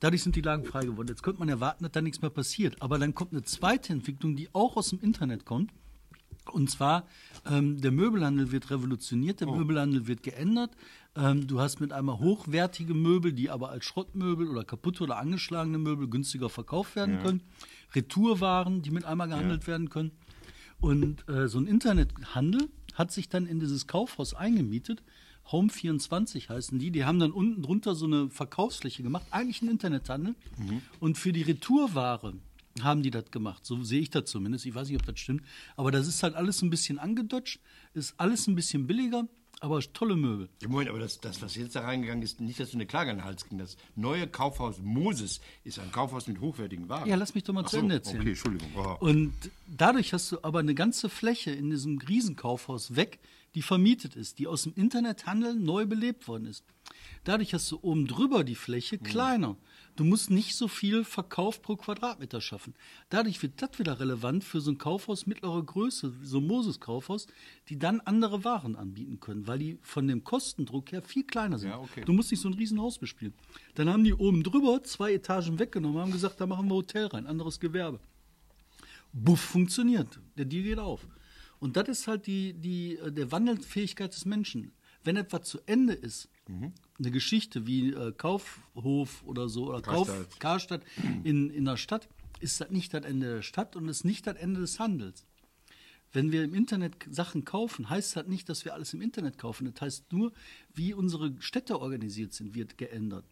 [0.00, 1.08] Dadurch sind die Lagen frei geworden.
[1.08, 2.80] Jetzt könnte man erwarten, dass da nichts mehr passiert.
[2.80, 5.72] Aber dann kommt eine zweite Entwicklung, die auch aus dem Internet kommt.
[6.50, 7.06] Und zwar,
[7.46, 10.70] ähm, der Möbelhandel wird revolutioniert, der Möbelhandel wird geändert.
[11.16, 15.78] Ähm, du hast mit einmal hochwertige Möbel, die aber als Schrottmöbel oder kaputte oder angeschlagene
[15.78, 17.42] Möbel günstiger verkauft werden können.
[17.94, 20.12] Retourwaren, die mit einmal gehandelt werden können.
[20.80, 25.02] Und äh, so ein Internethandel hat sich dann in dieses Kaufhaus eingemietet.
[25.50, 26.90] Home24 heißen die.
[26.90, 30.34] Die haben dann unten drunter so eine Verkaufsfläche gemacht, eigentlich ein Internethandel.
[31.00, 32.34] Und für die Retourware
[32.84, 33.64] haben die das gemacht.
[33.64, 34.66] So sehe ich das zumindest.
[34.66, 35.42] Ich weiß nicht, ob das stimmt.
[35.76, 37.60] Aber das ist halt alles ein bisschen angedutscht,
[37.94, 39.28] ist alles ein bisschen billiger,
[39.60, 40.48] aber tolle Möbel.
[40.62, 43.10] Ja, Moment, aber das, das, was jetzt da reingegangen ist, nicht, dass du eine Klage
[43.10, 43.58] an den Hals ging.
[43.58, 47.08] Das neue Kaufhaus Moses ist ein Kaufhaus mit hochwertigen Waren.
[47.08, 48.20] Ja, lass mich doch mal Ach zu so, Ende erzählen.
[48.20, 48.68] Okay, Entschuldigung.
[48.76, 48.96] Oh.
[49.00, 49.34] Und
[49.66, 53.18] dadurch hast du aber eine ganze Fläche in diesem Riesenkaufhaus weg,
[53.54, 56.64] die vermietet ist, die aus dem Internethandel neu belebt worden ist.
[57.24, 59.56] Dadurch hast du oben drüber die Fläche kleiner.
[59.98, 62.72] Du musst nicht so viel Verkauf pro Quadratmeter schaffen.
[63.08, 67.26] Dadurch wird das wieder relevant für so ein Kaufhaus mittlerer Größe, so ein Moses-Kaufhaus,
[67.68, 71.70] die dann andere Waren anbieten können, weil die von dem Kostendruck her viel kleiner sind.
[71.70, 72.04] Ja, okay.
[72.04, 73.34] Du musst nicht so ein Riesenhaus bespielen.
[73.74, 77.26] Dann haben die oben drüber zwei Etagen weggenommen, haben gesagt, da machen wir Hotel rein,
[77.26, 77.98] anderes Gewerbe.
[79.12, 80.20] Buff funktioniert.
[80.36, 81.08] Der Deal geht auf.
[81.58, 84.70] Und das ist halt die, die, äh, der Wandelfähigkeit des Menschen.
[85.02, 90.40] Wenn etwas zu Ende ist, eine Geschichte wie äh, Kaufhof oder so, oder Kauf, Karstadt.
[90.40, 90.82] Karstadt
[91.24, 92.08] in, in der Stadt,
[92.40, 95.26] ist das nicht das Ende der Stadt und ist nicht das Ende des Handels.
[96.12, 99.70] Wenn wir im Internet Sachen kaufen, heißt das nicht, dass wir alles im Internet kaufen.
[99.70, 100.32] Das heißt nur,
[100.72, 103.26] wie unsere Städte organisiert sind, wird geändert.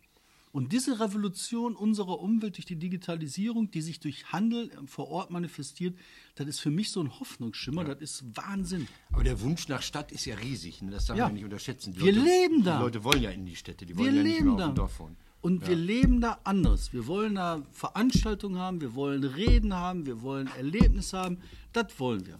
[0.56, 5.98] Und diese Revolution unserer Umwelt durch die Digitalisierung, die sich durch Handel vor Ort manifestiert,
[6.34, 8.88] das ist für mich so ein Hoffnungsschimmer, das ist Wahnsinn.
[9.12, 10.80] Aber der Wunsch nach Stadt ist ja riesig.
[10.80, 10.92] Ne?
[10.92, 11.26] Das darf Ja.
[11.26, 11.92] man nicht unterschätzen.
[11.92, 12.78] Die Wir leben da.
[12.78, 13.84] Die Leute wollen ja in die Städte.
[13.84, 15.18] Die Wir wollen ja nicht mehr auf dem Dorf wohnen.
[15.42, 16.94] Und wir leben da anders.
[16.94, 21.36] Wir wollen da Veranstaltungen haben, wir wollen Reden haben, wir wollen Erlebnisse haben.
[21.74, 22.38] Das wollen wir.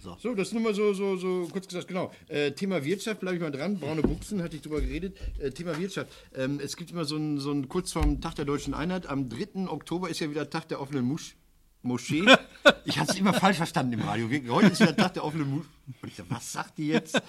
[0.00, 2.10] So, das nur mal so, so, so kurz gesagt, genau.
[2.28, 3.78] Äh, Thema Wirtschaft, bleibe ich mal dran.
[3.78, 5.16] Braune Buchsen, hatte ich drüber geredet.
[5.38, 6.10] Äh, Thema Wirtschaft.
[6.34, 9.28] Ähm, es gibt immer so ein, so ein, kurz vorm Tag der Deutschen Einheit, am
[9.28, 9.68] 3.
[9.68, 11.36] Oktober ist ja wieder Tag der offenen Musch.
[11.82, 12.24] Moschee.
[12.84, 14.28] Ich hatte es immer falsch verstanden im Radio.
[14.48, 15.68] Heute ist der Tag der offenen Moschee.
[16.02, 17.20] Und ich dachte, was sagt die jetzt?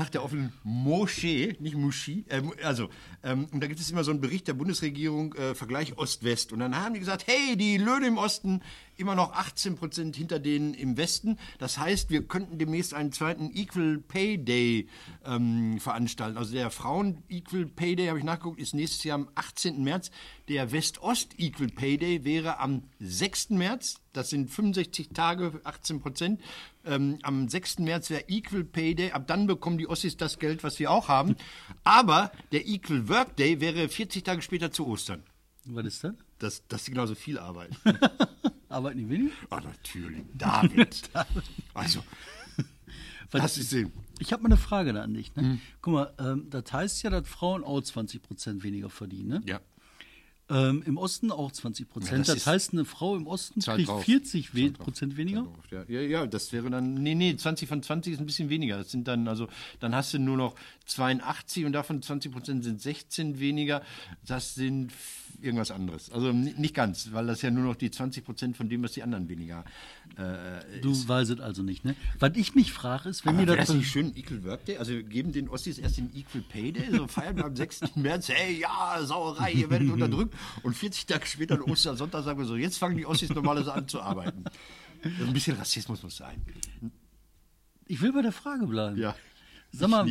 [0.00, 2.24] Tag der offenen Moschee, nicht Muschi.
[2.28, 2.88] Äh, also,
[3.22, 6.52] ähm, und da gibt es immer so einen Bericht der Bundesregierung, äh, Vergleich Ost-West.
[6.52, 8.62] Und dann haben die gesagt, hey, die Löhne im Osten
[9.00, 11.38] immer noch 18 Prozent hinter denen im Westen.
[11.58, 14.88] Das heißt, wir könnten demnächst einen zweiten Equal Pay Day
[15.24, 16.36] ähm, veranstalten.
[16.36, 19.82] Also der Frauen Equal Pay Day, habe ich nachgeguckt, ist nächstes Jahr am 18.
[19.82, 20.10] März.
[20.48, 23.50] Der West-Ost Equal Pay Day wäre am 6.
[23.50, 24.00] März.
[24.12, 26.40] Das sind 65 Tage, 18 Prozent.
[26.84, 27.78] Ähm, am 6.
[27.78, 29.12] März wäre Equal Pay Day.
[29.12, 31.36] Ab dann bekommen die Ossis das Geld, was sie auch haben.
[31.84, 35.22] Aber der Equal Work Day wäre 40 Tage später zu Ostern.
[35.66, 36.14] Was ist das?
[36.38, 37.76] Dass, dass sie genauso viel arbeiten.
[38.70, 39.32] Arbeiten die weniger?
[39.50, 40.22] Ah, natürlich.
[40.34, 41.10] David.
[41.74, 42.02] also,
[43.30, 43.92] Was- das ist eben.
[44.18, 45.34] Ich habe mal eine Frage da an dich.
[45.34, 45.58] Ne?
[45.80, 49.28] Guck mal, ähm, das heißt ja, dass Frauen auch 20 Prozent weniger verdienen.
[49.28, 49.42] Ne?
[49.46, 49.60] Ja.
[50.50, 52.20] Ähm, Im Osten auch 20 Ja, Prozent.
[52.20, 54.04] das das ist- heißt, eine Frau im Osten kriegt drauf.
[54.04, 54.84] 40 we Zahl drauf.
[54.84, 55.46] Prozent weniger.
[55.70, 58.76] Ja, ja, ja, das wäre dann, nee, nee, 20 von 20 ist ein bisschen weniger.
[58.78, 60.54] Das sind dann, also, dann hast du nur noch
[60.86, 63.82] 82 und davon 20 Prozent sind 16 weniger.
[64.26, 64.92] Das sind
[65.42, 66.10] irgendwas anderes.
[66.10, 68.92] Also ni- nicht ganz, weil das ja nur noch die 20 Prozent von dem, was
[68.92, 69.64] die anderen weniger.
[70.16, 71.94] Äh, Du weißt es also nicht, ne?
[72.18, 73.68] Was ich mich frage, ist, wenn aber mir wäre das.
[73.68, 74.76] das nicht schön, Equal Work Day?
[74.78, 77.80] Also geben den Ossis erst den Equal Pay Day, so feiern wir am 6.
[77.96, 80.34] März, hey, ja, Sauerei, ihr werdet unterdrückt.
[80.62, 83.88] Und 40 Tage später, an Ostersonntag, sagen wir so, jetzt fangen die Ossis normalerweise an
[83.88, 84.44] zu arbeiten.
[85.02, 86.42] Ein bisschen Rassismus muss sein.
[87.86, 88.98] Ich will bei der Frage bleiben.
[88.98, 89.14] Ja.
[89.72, 90.08] Sag mal,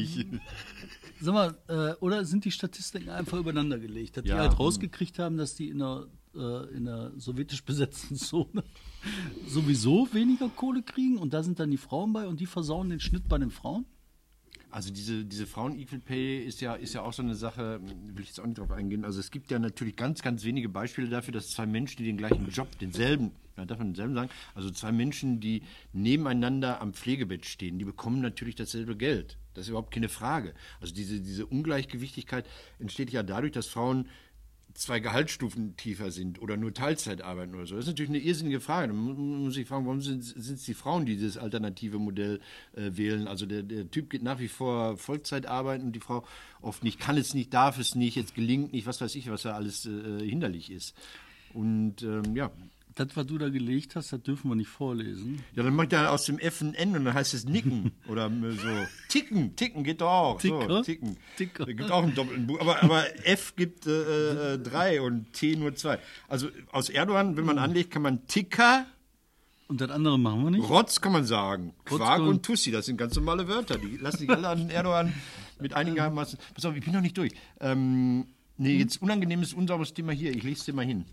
[1.19, 4.17] sag mal äh, oder sind die Statistiken einfach übereinander gelegt?
[4.17, 4.57] Dass die Ja, halt hm.
[4.57, 8.63] rausgekriegt haben, dass die in der, äh, in der sowjetisch besetzten Zone
[9.47, 12.99] sowieso weniger Kohle kriegen und da sind dann die Frauen bei und die versauen den
[12.99, 13.85] Schnitt bei den Frauen?
[14.71, 18.27] Also diese, diese Frauen-Equal Pay ist ja, ist ja auch so eine Sache, will ich
[18.27, 19.03] jetzt auch nicht drauf eingehen.
[19.03, 22.17] Also es gibt ja natürlich ganz, ganz wenige Beispiele dafür, dass zwei Menschen, die den
[22.17, 27.47] gleichen Job, denselben, ja, darf man denselben sagen, also zwei Menschen, die nebeneinander am Pflegebett
[27.47, 29.37] stehen, die bekommen natürlich dasselbe Geld.
[29.59, 30.53] Das ist überhaupt keine Frage.
[30.81, 32.45] Also diese, diese Ungleichgewichtigkeit
[32.79, 34.07] entsteht ja dadurch, dass Frauen
[34.75, 37.75] zwei Gehaltsstufen tiefer sind oder nur Teilzeit arbeiten oder so.
[37.75, 38.87] Das ist natürlich eine irrsinnige Frage.
[38.87, 42.39] Da mu- muss sich fragen, warum sind es die Frauen, die dieses alternative Modell
[42.75, 43.27] äh, wählen?
[43.27, 46.23] Also der, der Typ geht nach wie vor Vollzeit arbeiten und die Frau
[46.61, 49.41] oft nicht, kann es nicht, darf es nicht, jetzt gelingt nicht, was weiß ich, was
[49.41, 50.95] da alles äh, hinderlich ist.
[51.53, 52.51] Und ähm, ja.
[52.99, 55.41] Das, was du da gelegt hast, das dürfen wir nicht vorlesen.
[55.55, 58.29] Ja, dann macht er aus dem F ein N und dann heißt es Nicken oder
[58.29, 58.67] so.
[59.07, 60.41] Ticken, Ticken geht doch auch.
[60.41, 60.83] So, Ticker?
[60.83, 61.17] Ticken.
[61.37, 61.65] Ticker.
[61.65, 62.59] Da gibt auch einen doppelten Buch.
[62.59, 65.99] Aber, aber F gibt äh, äh, drei und T nur zwei.
[66.27, 68.85] Also aus Erdogan, wenn man anlegt, kann man Ticker,
[69.69, 70.69] Und das andere machen wir nicht?
[70.69, 71.73] Rotz kann man sagen.
[71.89, 73.77] Rotz Quark und- und Tussi, das sind ganz normale Wörter.
[73.77, 75.13] Die lassen sich alle an Erdogan
[75.61, 76.37] mit einigermaßen.
[76.53, 77.31] Pass auf, ich bin noch nicht durch.
[77.61, 78.25] Ähm,
[78.57, 80.35] nee, jetzt unangenehmes, unsauberes Thema hier.
[80.35, 81.05] Ich lese es dir mal hin.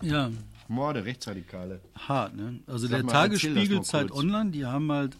[0.00, 0.30] Ja,
[0.68, 1.80] Morde, Rechtsradikale.
[2.08, 2.60] hart, ne?
[2.66, 4.10] Also Sag der mal, Tagesspiegel Zeit.
[4.10, 5.16] Online, die haben halt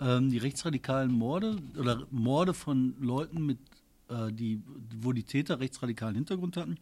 [0.00, 3.58] ähm, die rechtsradikalen Morde oder Morde von Leuten mit,
[4.08, 4.62] äh, die,
[5.00, 6.76] wo die Täter rechtsradikalen Hintergrund hatten.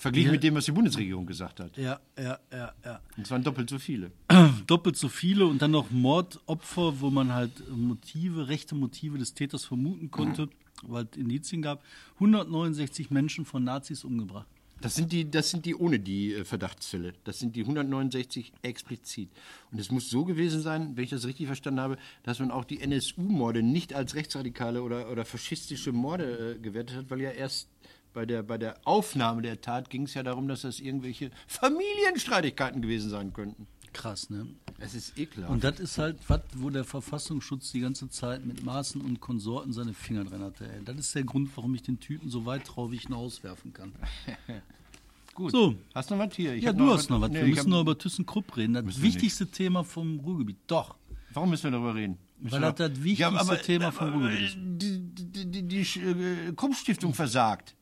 [0.00, 1.76] Verglichen mit dem, was die Bundesregierung gesagt hat.
[1.76, 3.00] Ja, ja, ja, ja.
[3.16, 4.10] Und es waren doppelt so viele.
[4.66, 9.64] Doppelt so viele und dann noch Mordopfer, wo man halt Motive, rechte Motive des Täters
[9.64, 10.48] vermuten konnte,
[10.82, 11.84] weil es Indizien gab.
[12.14, 14.48] 169 Menschen von Nazis umgebracht.
[14.82, 17.14] Das sind die, das sind die ohne die äh, Verdachtsfälle.
[17.24, 19.30] Das sind die 169 explizit.
[19.70, 22.64] Und es muss so gewesen sein, wenn ich das richtig verstanden habe, dass man auch
[22.64, 27.68] die NSU-Morde nicht als rechtsradikale oder, oder faschistische Morde äh, gewertet hat, weil ja erst
[28.12, 32.82] bei der, bei der Aufnahme der Tat ging es ja darum, dass das irgendwelche Familienstreitigkeiten
[32.82, 33.66] gewesen sein könnten.
[33.92, 34.46] Krass, ne?
[34.78, 35.52] Es ist ekelhaft.
[35.52, 39.72] Und das ist halt was, wo der Verfassungsschutz die ganze Zeit mit Maßen und Konsorten
[39.72, 40.64] seine Finger drin hatte.
[40.70, 40.82] Ey.
[40.84, 43.92] Das ist der Grund, warum ich den Typen so weit traurig hinauswerfen kann.
[45.34, 45.52] Gut.
[45.52, 45.74] So.
[45.94, 46.54] Hast du noch was hier?
[46.54, 47.30] Ich ja, du hast noch was.
[47.30, 48.74] Nee, wir müssen hab- noch über ThyssenKrupp reden.
[48.74, 50.58] Das wichtigste Thema vom Ruhrgebiet.
[50.66, 50.96] Doch.
[51.32, 52.18] Warum müssen wir darüber reden?
[52.40, 54.56] Weil das das wichtigste Thema vom aber, Ruhrgebiet ist.
[54.58, 57.74] Die, die, die, die äh, Krupp-Stiftung versagt.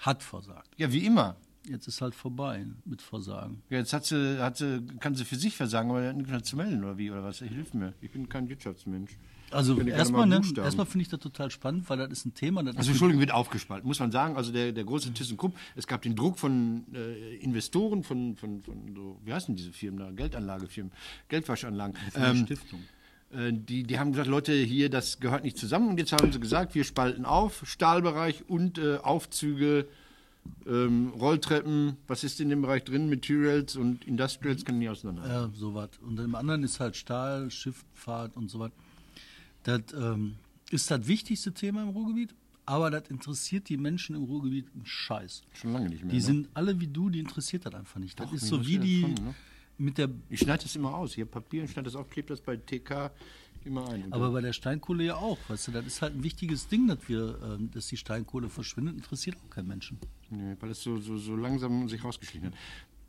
[0.00, 0.68] Hat versagt.
[0.76, 1.36] Ja, wie immer.
[1.68, 3.62] Jetzt ist halt vorbei mit Versagen.
[3.70, 6.30] Ja, jetzt hat sie, hat sie, kann sie für sich versagen, aber er hat nichts
[6.30, 7.40] mehr zu melden, oder wie, oder was?
[7.40, 7.92] Ich hilf mir.
[8.00, 9.16] Ich bin kein Wirtschaftsmensch.
[9.52, 12.64] Also erstmal, ne, erstmal finde ich das total spannend, weil das ist ein Thema.
[12.64, 14.36] Das Also Entschuldigung, wird aufgespalten, muss man sagen.
[14.36, 18.94] Also der, der große ThyssenKrupp, es gab den Druck von äh, Investoren, von, von, von
[18.94, 20.10] so, wie heißen diese Firmen da?
[20.10, 20.92] Geldanlagefirmen,
[21.28, 21.96] Geldwaschanlagen.
[22.16, 22.80] Ähm, Stiftung.
[23.32, 25.90] Äh, Die, die haben gesagt, Leute, hier, das gehört nicht zusammen.
[25.90, 29.86] Und jetzt haben sie gesagt, wir spalten auf, Stahlbereich und äh, Aufzüge,
[30.66, 33.08] ähm, Rolltreppen, was ist in dem Bereich drin?
[33.08, 35.26] Materials und Industrials kann ich auseinander.
[35.26, 35.90] Ja, sowas.
[36.00, 38.72] Und im anderen ist halt Stahl, Schifffahrt und so was.
[39.62, 40.36] Das ähm,
[40.70, 42.34] ist das wichtigste Thema im Ruhrgebiet,
[42.66, 45.42] aber das interessiert die Menschen im Ruhrgebiet einen Scheiß.
[45.52, 46.10] Schon lange nicht mehr.
[46.10, 46.22] Die ne?
[46.22, 48.18] sind alle wie du, die interessiert das einfach nicht.
[48.18, 49.34] Das Doch, ist so wie die, schon, ne?
[49.78, 51.14] mit der, Ich schneide das immer aus.
[51.14, 53.10] Hier Papier und schneide das auf, klebe das bei TK
[53.66, 54.12] immer ein.
[54.12, 56.98] Aber bei der Steinkohle ja auch, weißt du, das ist halt ein wichtiges Ding, dass
[57.08, 59.98] wir, ähm, dass die Steinkohle verschwindet, interessiert auch keinen Menschen.
[60.30, 62.54] Nee, weil es so, so, so langsam sich rausgeschlichen hat.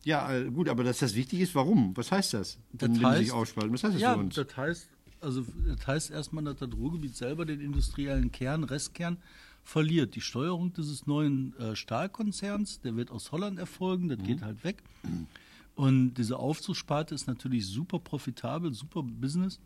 [0.04, 1.96] Ja, äh, gut, aber dass das wichtig ist, warum?
[1.98, 2.58] Was heißt das?
[2.74, 3.74] Das Wenn die heißt- sich ausspalten.
[3.74, 4.36] Was heißt das Ja, für uns?
[4.36, 4.89] das heißt,
[5.22, 9.17] also das heißt erstmal, dass das Ruhrgebiet selber den industriellen Kern, Restkern
[9.63, 10.15] verliert.
[10.15, 14.82] Die Steuerung dieses neuen äh, Stahlkonzerns, der wird aus Holland erfolgen, das geht halt weg.
[15.76, 19.60] Und diese Aufzugssparte ist natürlich super profitabel, super Business.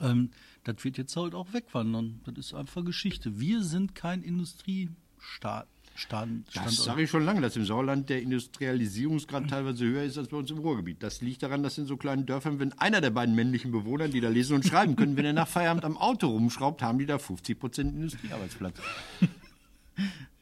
[0.00, 0.30] Ähm,
[0.64, 2.20] das wird jetzt halt auch wegwandern.
[2.24, 3.38] Das ist einfach Geschichte.
[3.38, 5.68] Wir sind kein Industriestaat.
[5.96, 10.26] Stand, Das sage ich schon lange, dass im Sauerland der Industrialisierungsgrad teilweise höher ist als
[10.26, 11.00] bei uns im Ruhrgebiet.
[11.04, 14.20] Das liegt daran, dass in so kleinen Dörfern, wenn einer der beiden männlichen Bewohner, die
[14.20, 17.18] da lesen und schreiben können, wenn er nach Feierabend am Auto rumschraubt, haben die da
[17.20, 18.76] 50 Prozent Industriearbeitsplatz.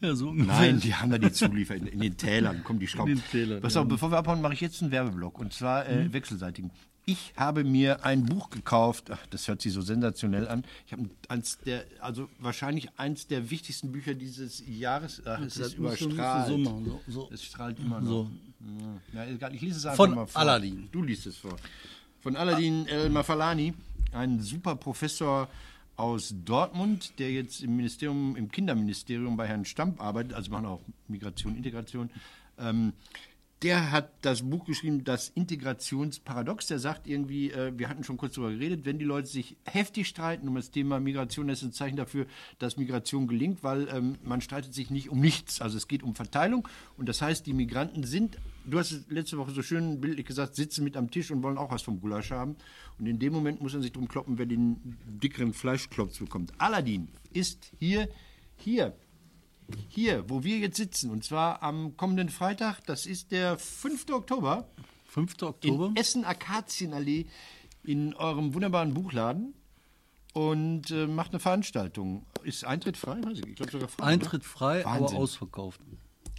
[0.00, 0.32] Ja, so.
[0.32, 2.64] Nein, die haben da die Zuliefer in, in den Tälern.
[2.64, 3.22] Kommen die Schrauben.
[3.60, 5.38] Pass auf, bevor wir abhauen, mache ich jetzt einen Werbeblock.
[5.38, 6.70] Und zwar äh, wechselseitigen.
[7.04, 9.10] Ich habe mir ein Buch gekauft.
[9.10, 10.64] Ach, das hört sich so sensationell an.
[10.86, 15.20] Ich habe eins der, also wahrscheinlich eins der wichtigsten Bücher dieses Jahres.
[15.26, 16.48] Ach, es Das ist überstrahlt.
[16.48, 17.30] so machen, so- so.
[17.32, 18.08] Es strahlt immer noch.
[18.08, 18.30] So.
[19.12, 20.40] Ja, egal, ich lese es einfach Von mal vor.
[20.40, 20.88] Aladdin.
[20.92, 21.56] Du liest es vor.
[22.20, 23.74] Von Aladdin El Mafalani,
[24.12, 25.48] ein super Professor
[25.96, 30.80] aus Dortmund, der jetzt im Ministerium, im Kinderministerium bei Herrn Stamp arbeitet, also machen auch
[31.08, 32.10] Migration, Integration.
[32.58, 32.92] Ähm,
[33.62, 36.66] der hat das Buch geschrieben, das Integrationsparadox.
[36.66, 40.08] Der sagt irgendwie, äh, wir hatten schon kurz darüber geredet, wenn die Leute sich heftig
[40.08, 42.26] streiten um das Thema Migration, das ist ein Zeichen dafür,
[42.58, 45.60] dass Migration gelingt, weil ähm, man streitet sich nicht um nichts.
[45.60, 49.38] Also es geht um Verteilung und das heißt, die Migranten sind, du hast es letzte
[49.38, 52.32] Woche so schön bildlich gesagt, sitzen mit am Tisch und wollen auch was vom Gulasch
[52.32, 52.56] haben.
[52.98, 56.52] Und in dem Moment muss man sich drum kloppen, wer den dickeren Fleischklopf bekommt.
[56.58, 58.08] Aladdin ist hier,
[58.56, 58.94] hier,
[59.88, 64.10] hier, wo wir jetzt sitzen, und zwar am kommenden Freitag, das ist der 5.
[64.10, 64.68] Oktober,
[65.06, 65.42] 5.
[65.42, 65.86] Oktober.
[65.88, 67.26] in Essen-Akazienallee
[67.84, 69.54] in eurem wunderbaren Buchladen
[70.32, 72.24] und äh, macht eine Veranstaltung.
[72.42, 73.22] Ist Eintritt frei?
[73.22, 74.04] Weiß ich, ich glaube sogar frei.
[74.04, 75.18] Eintritt frei, aber Wahnsinn.
[75.18, 75.80] ausverkauft.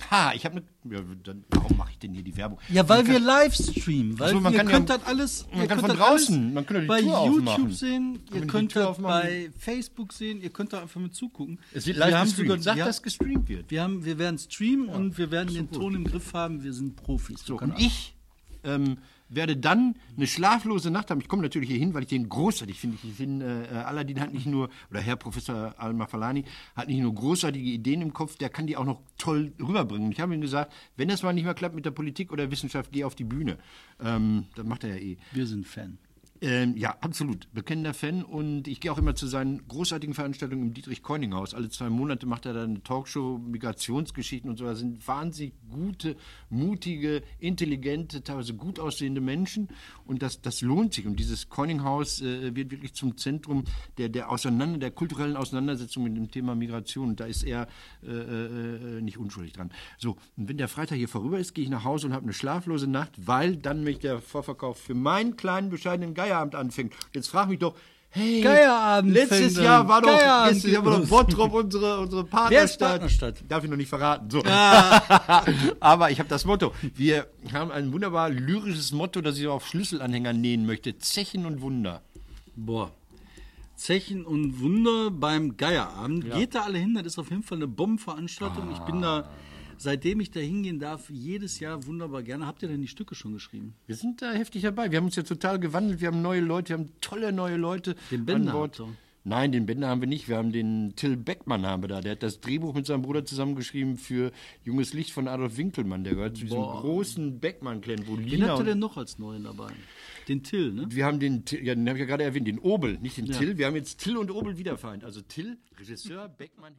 [0.09, 0.93] Ha, ich habe eine.
[0.95, 2.59] Ja, dann, warum mache ich denn hier die Werbung?
[2.69, 4.19] Ja, weil wir live streamen.
[4.19, 5.45] Weil so, man ihr kann ja- könnt das alles.
[5.51, 7.71] man ihr kann könnt von draußen, man kann ja die bei Tür YouTube aufmachen.
[7.71, 8.13] sehen.
[8.13, 10.41] Kann man Ihr könnt das bei Facebook sehen.
[10.41, 11.59] Ihr könnt da einfach mit zugucken.
[11.73, 12.49] Es wird wir live haben gestreamt.
[12.49, 13.71] sogar, Sag, wir, dass gestreamt wird.
[13.71, 16.63] wir, haben, wir werden streamen und wir werden den Ton im Griff haben.
[16.63, 17.41] Wir sind Profis.
[17.45, 18.15] So, Wir und ich
[18.65, 18.97] ähm,
[19.29, 21.19] werde dann eine schlaflose Nacht haben.
[21.19, 22.97] Ich komme natürlich hier hin, weil ich den großartig finde.
[23.03, 27.69] Ich finde, äh, Aladdin hat nicht nur, oder Herr Professor Al-Mafalani hat nicht nur großartige
[27.69, 30.11] Ideen im Kopf, der kann die auch noch toll rüberbringen.
[30.11, 32.91] Ich habe ihm gesagt, wenn das mal nicht mehr klappt mit der Politik oder Wissenschaft,
[32.91, 33.57] geh auf die Bühne.
[34.03, 35.17] Ähm, das macht er ja eh.
[35.31, 35.97] Wir sind Fan.
[36.43, 37.47] Ähm, ja, absolut.
[37.53, 38.21] Bekennender Fan.
[38.21, 41.53] Und ich gehe auch immer zu seinen großartigen Veranstaltungen im Dietrich-Koining-Haus.
[41.53, 44.65] Alle zwei Monate macht er da eine Talkshow, Migrationsgeschichten und so.
[44.65, 46.17] Da sind wahnsinnig gute,
[46.49, 49.69] mutige, intelligente, teilweise gut aussehende Menschen.
[50.05, 51.07] Und das, das lohnt sich.
[51.07, 53.63] Und dieses Koining-Haus äh, wird wirklich zum Zentrum
[53.97, 57.11] der, der, Auseinander, der kulturellen Auseinandersetzung mit dem Thema Migration.
[57.11, 57.69] Und da ist er
[58.05, 59.71] äh, äh, nicht unschuldig dran.
[59.97, 62.33] So, und wenn der Freitag hier vorüber ist, gehe ich nach Hause und habe eine
[62.33, 66.93] schlaflose Nacht, weil dann nämlich der Vorverkauf für meinen kleinen, bescheidenen Geierabend anfängt.
[67.13, 67.75] Jetzt frag mich doch,
[68.09, 72.23] hey, Geierabend letztes fängt Jahr war doch, Geierabend letztes Jahr war doch Bottrop unsere, unsere
[72.23, 72.89] Partnerstadt.
[72.89, 73.43] Partnerstadt?
[73.47, 74.29] Darf ich noch nicht verraten.
[74.29, 74.43] So.
[75.79, 76.73] Aber ich habe das Motto.
[76.95, 80.97] Wir haben ein wunderbar lyrisches Motto, das ich auf Schlüsselanhänger nähen möchte.
[80.97, 82.01] Zechen und Wunder.
[82.55, 82.91] Boah.
[83.75, 86.31] Zechen und Wunder beim Geierabend.
[86.31, 88.71] Geht da alle hin, das ist auf jeden Fall eine Bombenveranstaltung.
[88.71, 89.29] Ich bin da,
[89.77, 92.45] seitdem ich da hingehen darf, jedes Jahr wunderbar gerne.
[92.47, 93.75] Habt ihr denn die Stücke schon geschrieben?
[93.87, 94.91] Wir sind da heftig dabei.
[94.91, 96.01] Wir haben uns ja total gewandelt.
[96.01, 98.83] Wir haben neue Leute, wir haben tolle neue Leute Den Bender an Bord.
[99.25, 100.27] Nein, den Bender haben wir nicht.
[100.27, 102.01] Wir haben den Till Beckmann haben wir da.
[102.01, 104.33] Der hat das Drehbuch mit seinem Bruder zusammengeschrieben für
[104.65, 106.03] Junges Licht von Adolf Winkelmann.
[106.03, 106.81] Der gehört zu diesem Boah.
[106.81, 109.71] großen Beckmann-Clan, Wen habt ihr und denn noch als Neuen dabei?
[110.27, 110.87] Den Till, ne?
[110.89, 113.27] wir haben den, Till- ja, den habe ich ja gerade erwähnt, den Obel, nicht den
[113.27, 113.57] Till.
[113.57, 115.05] Wir haben jetzt Till und Obel wieder vereint.
[115.05, 116.73] Also Till, Regisseur, Beckmann.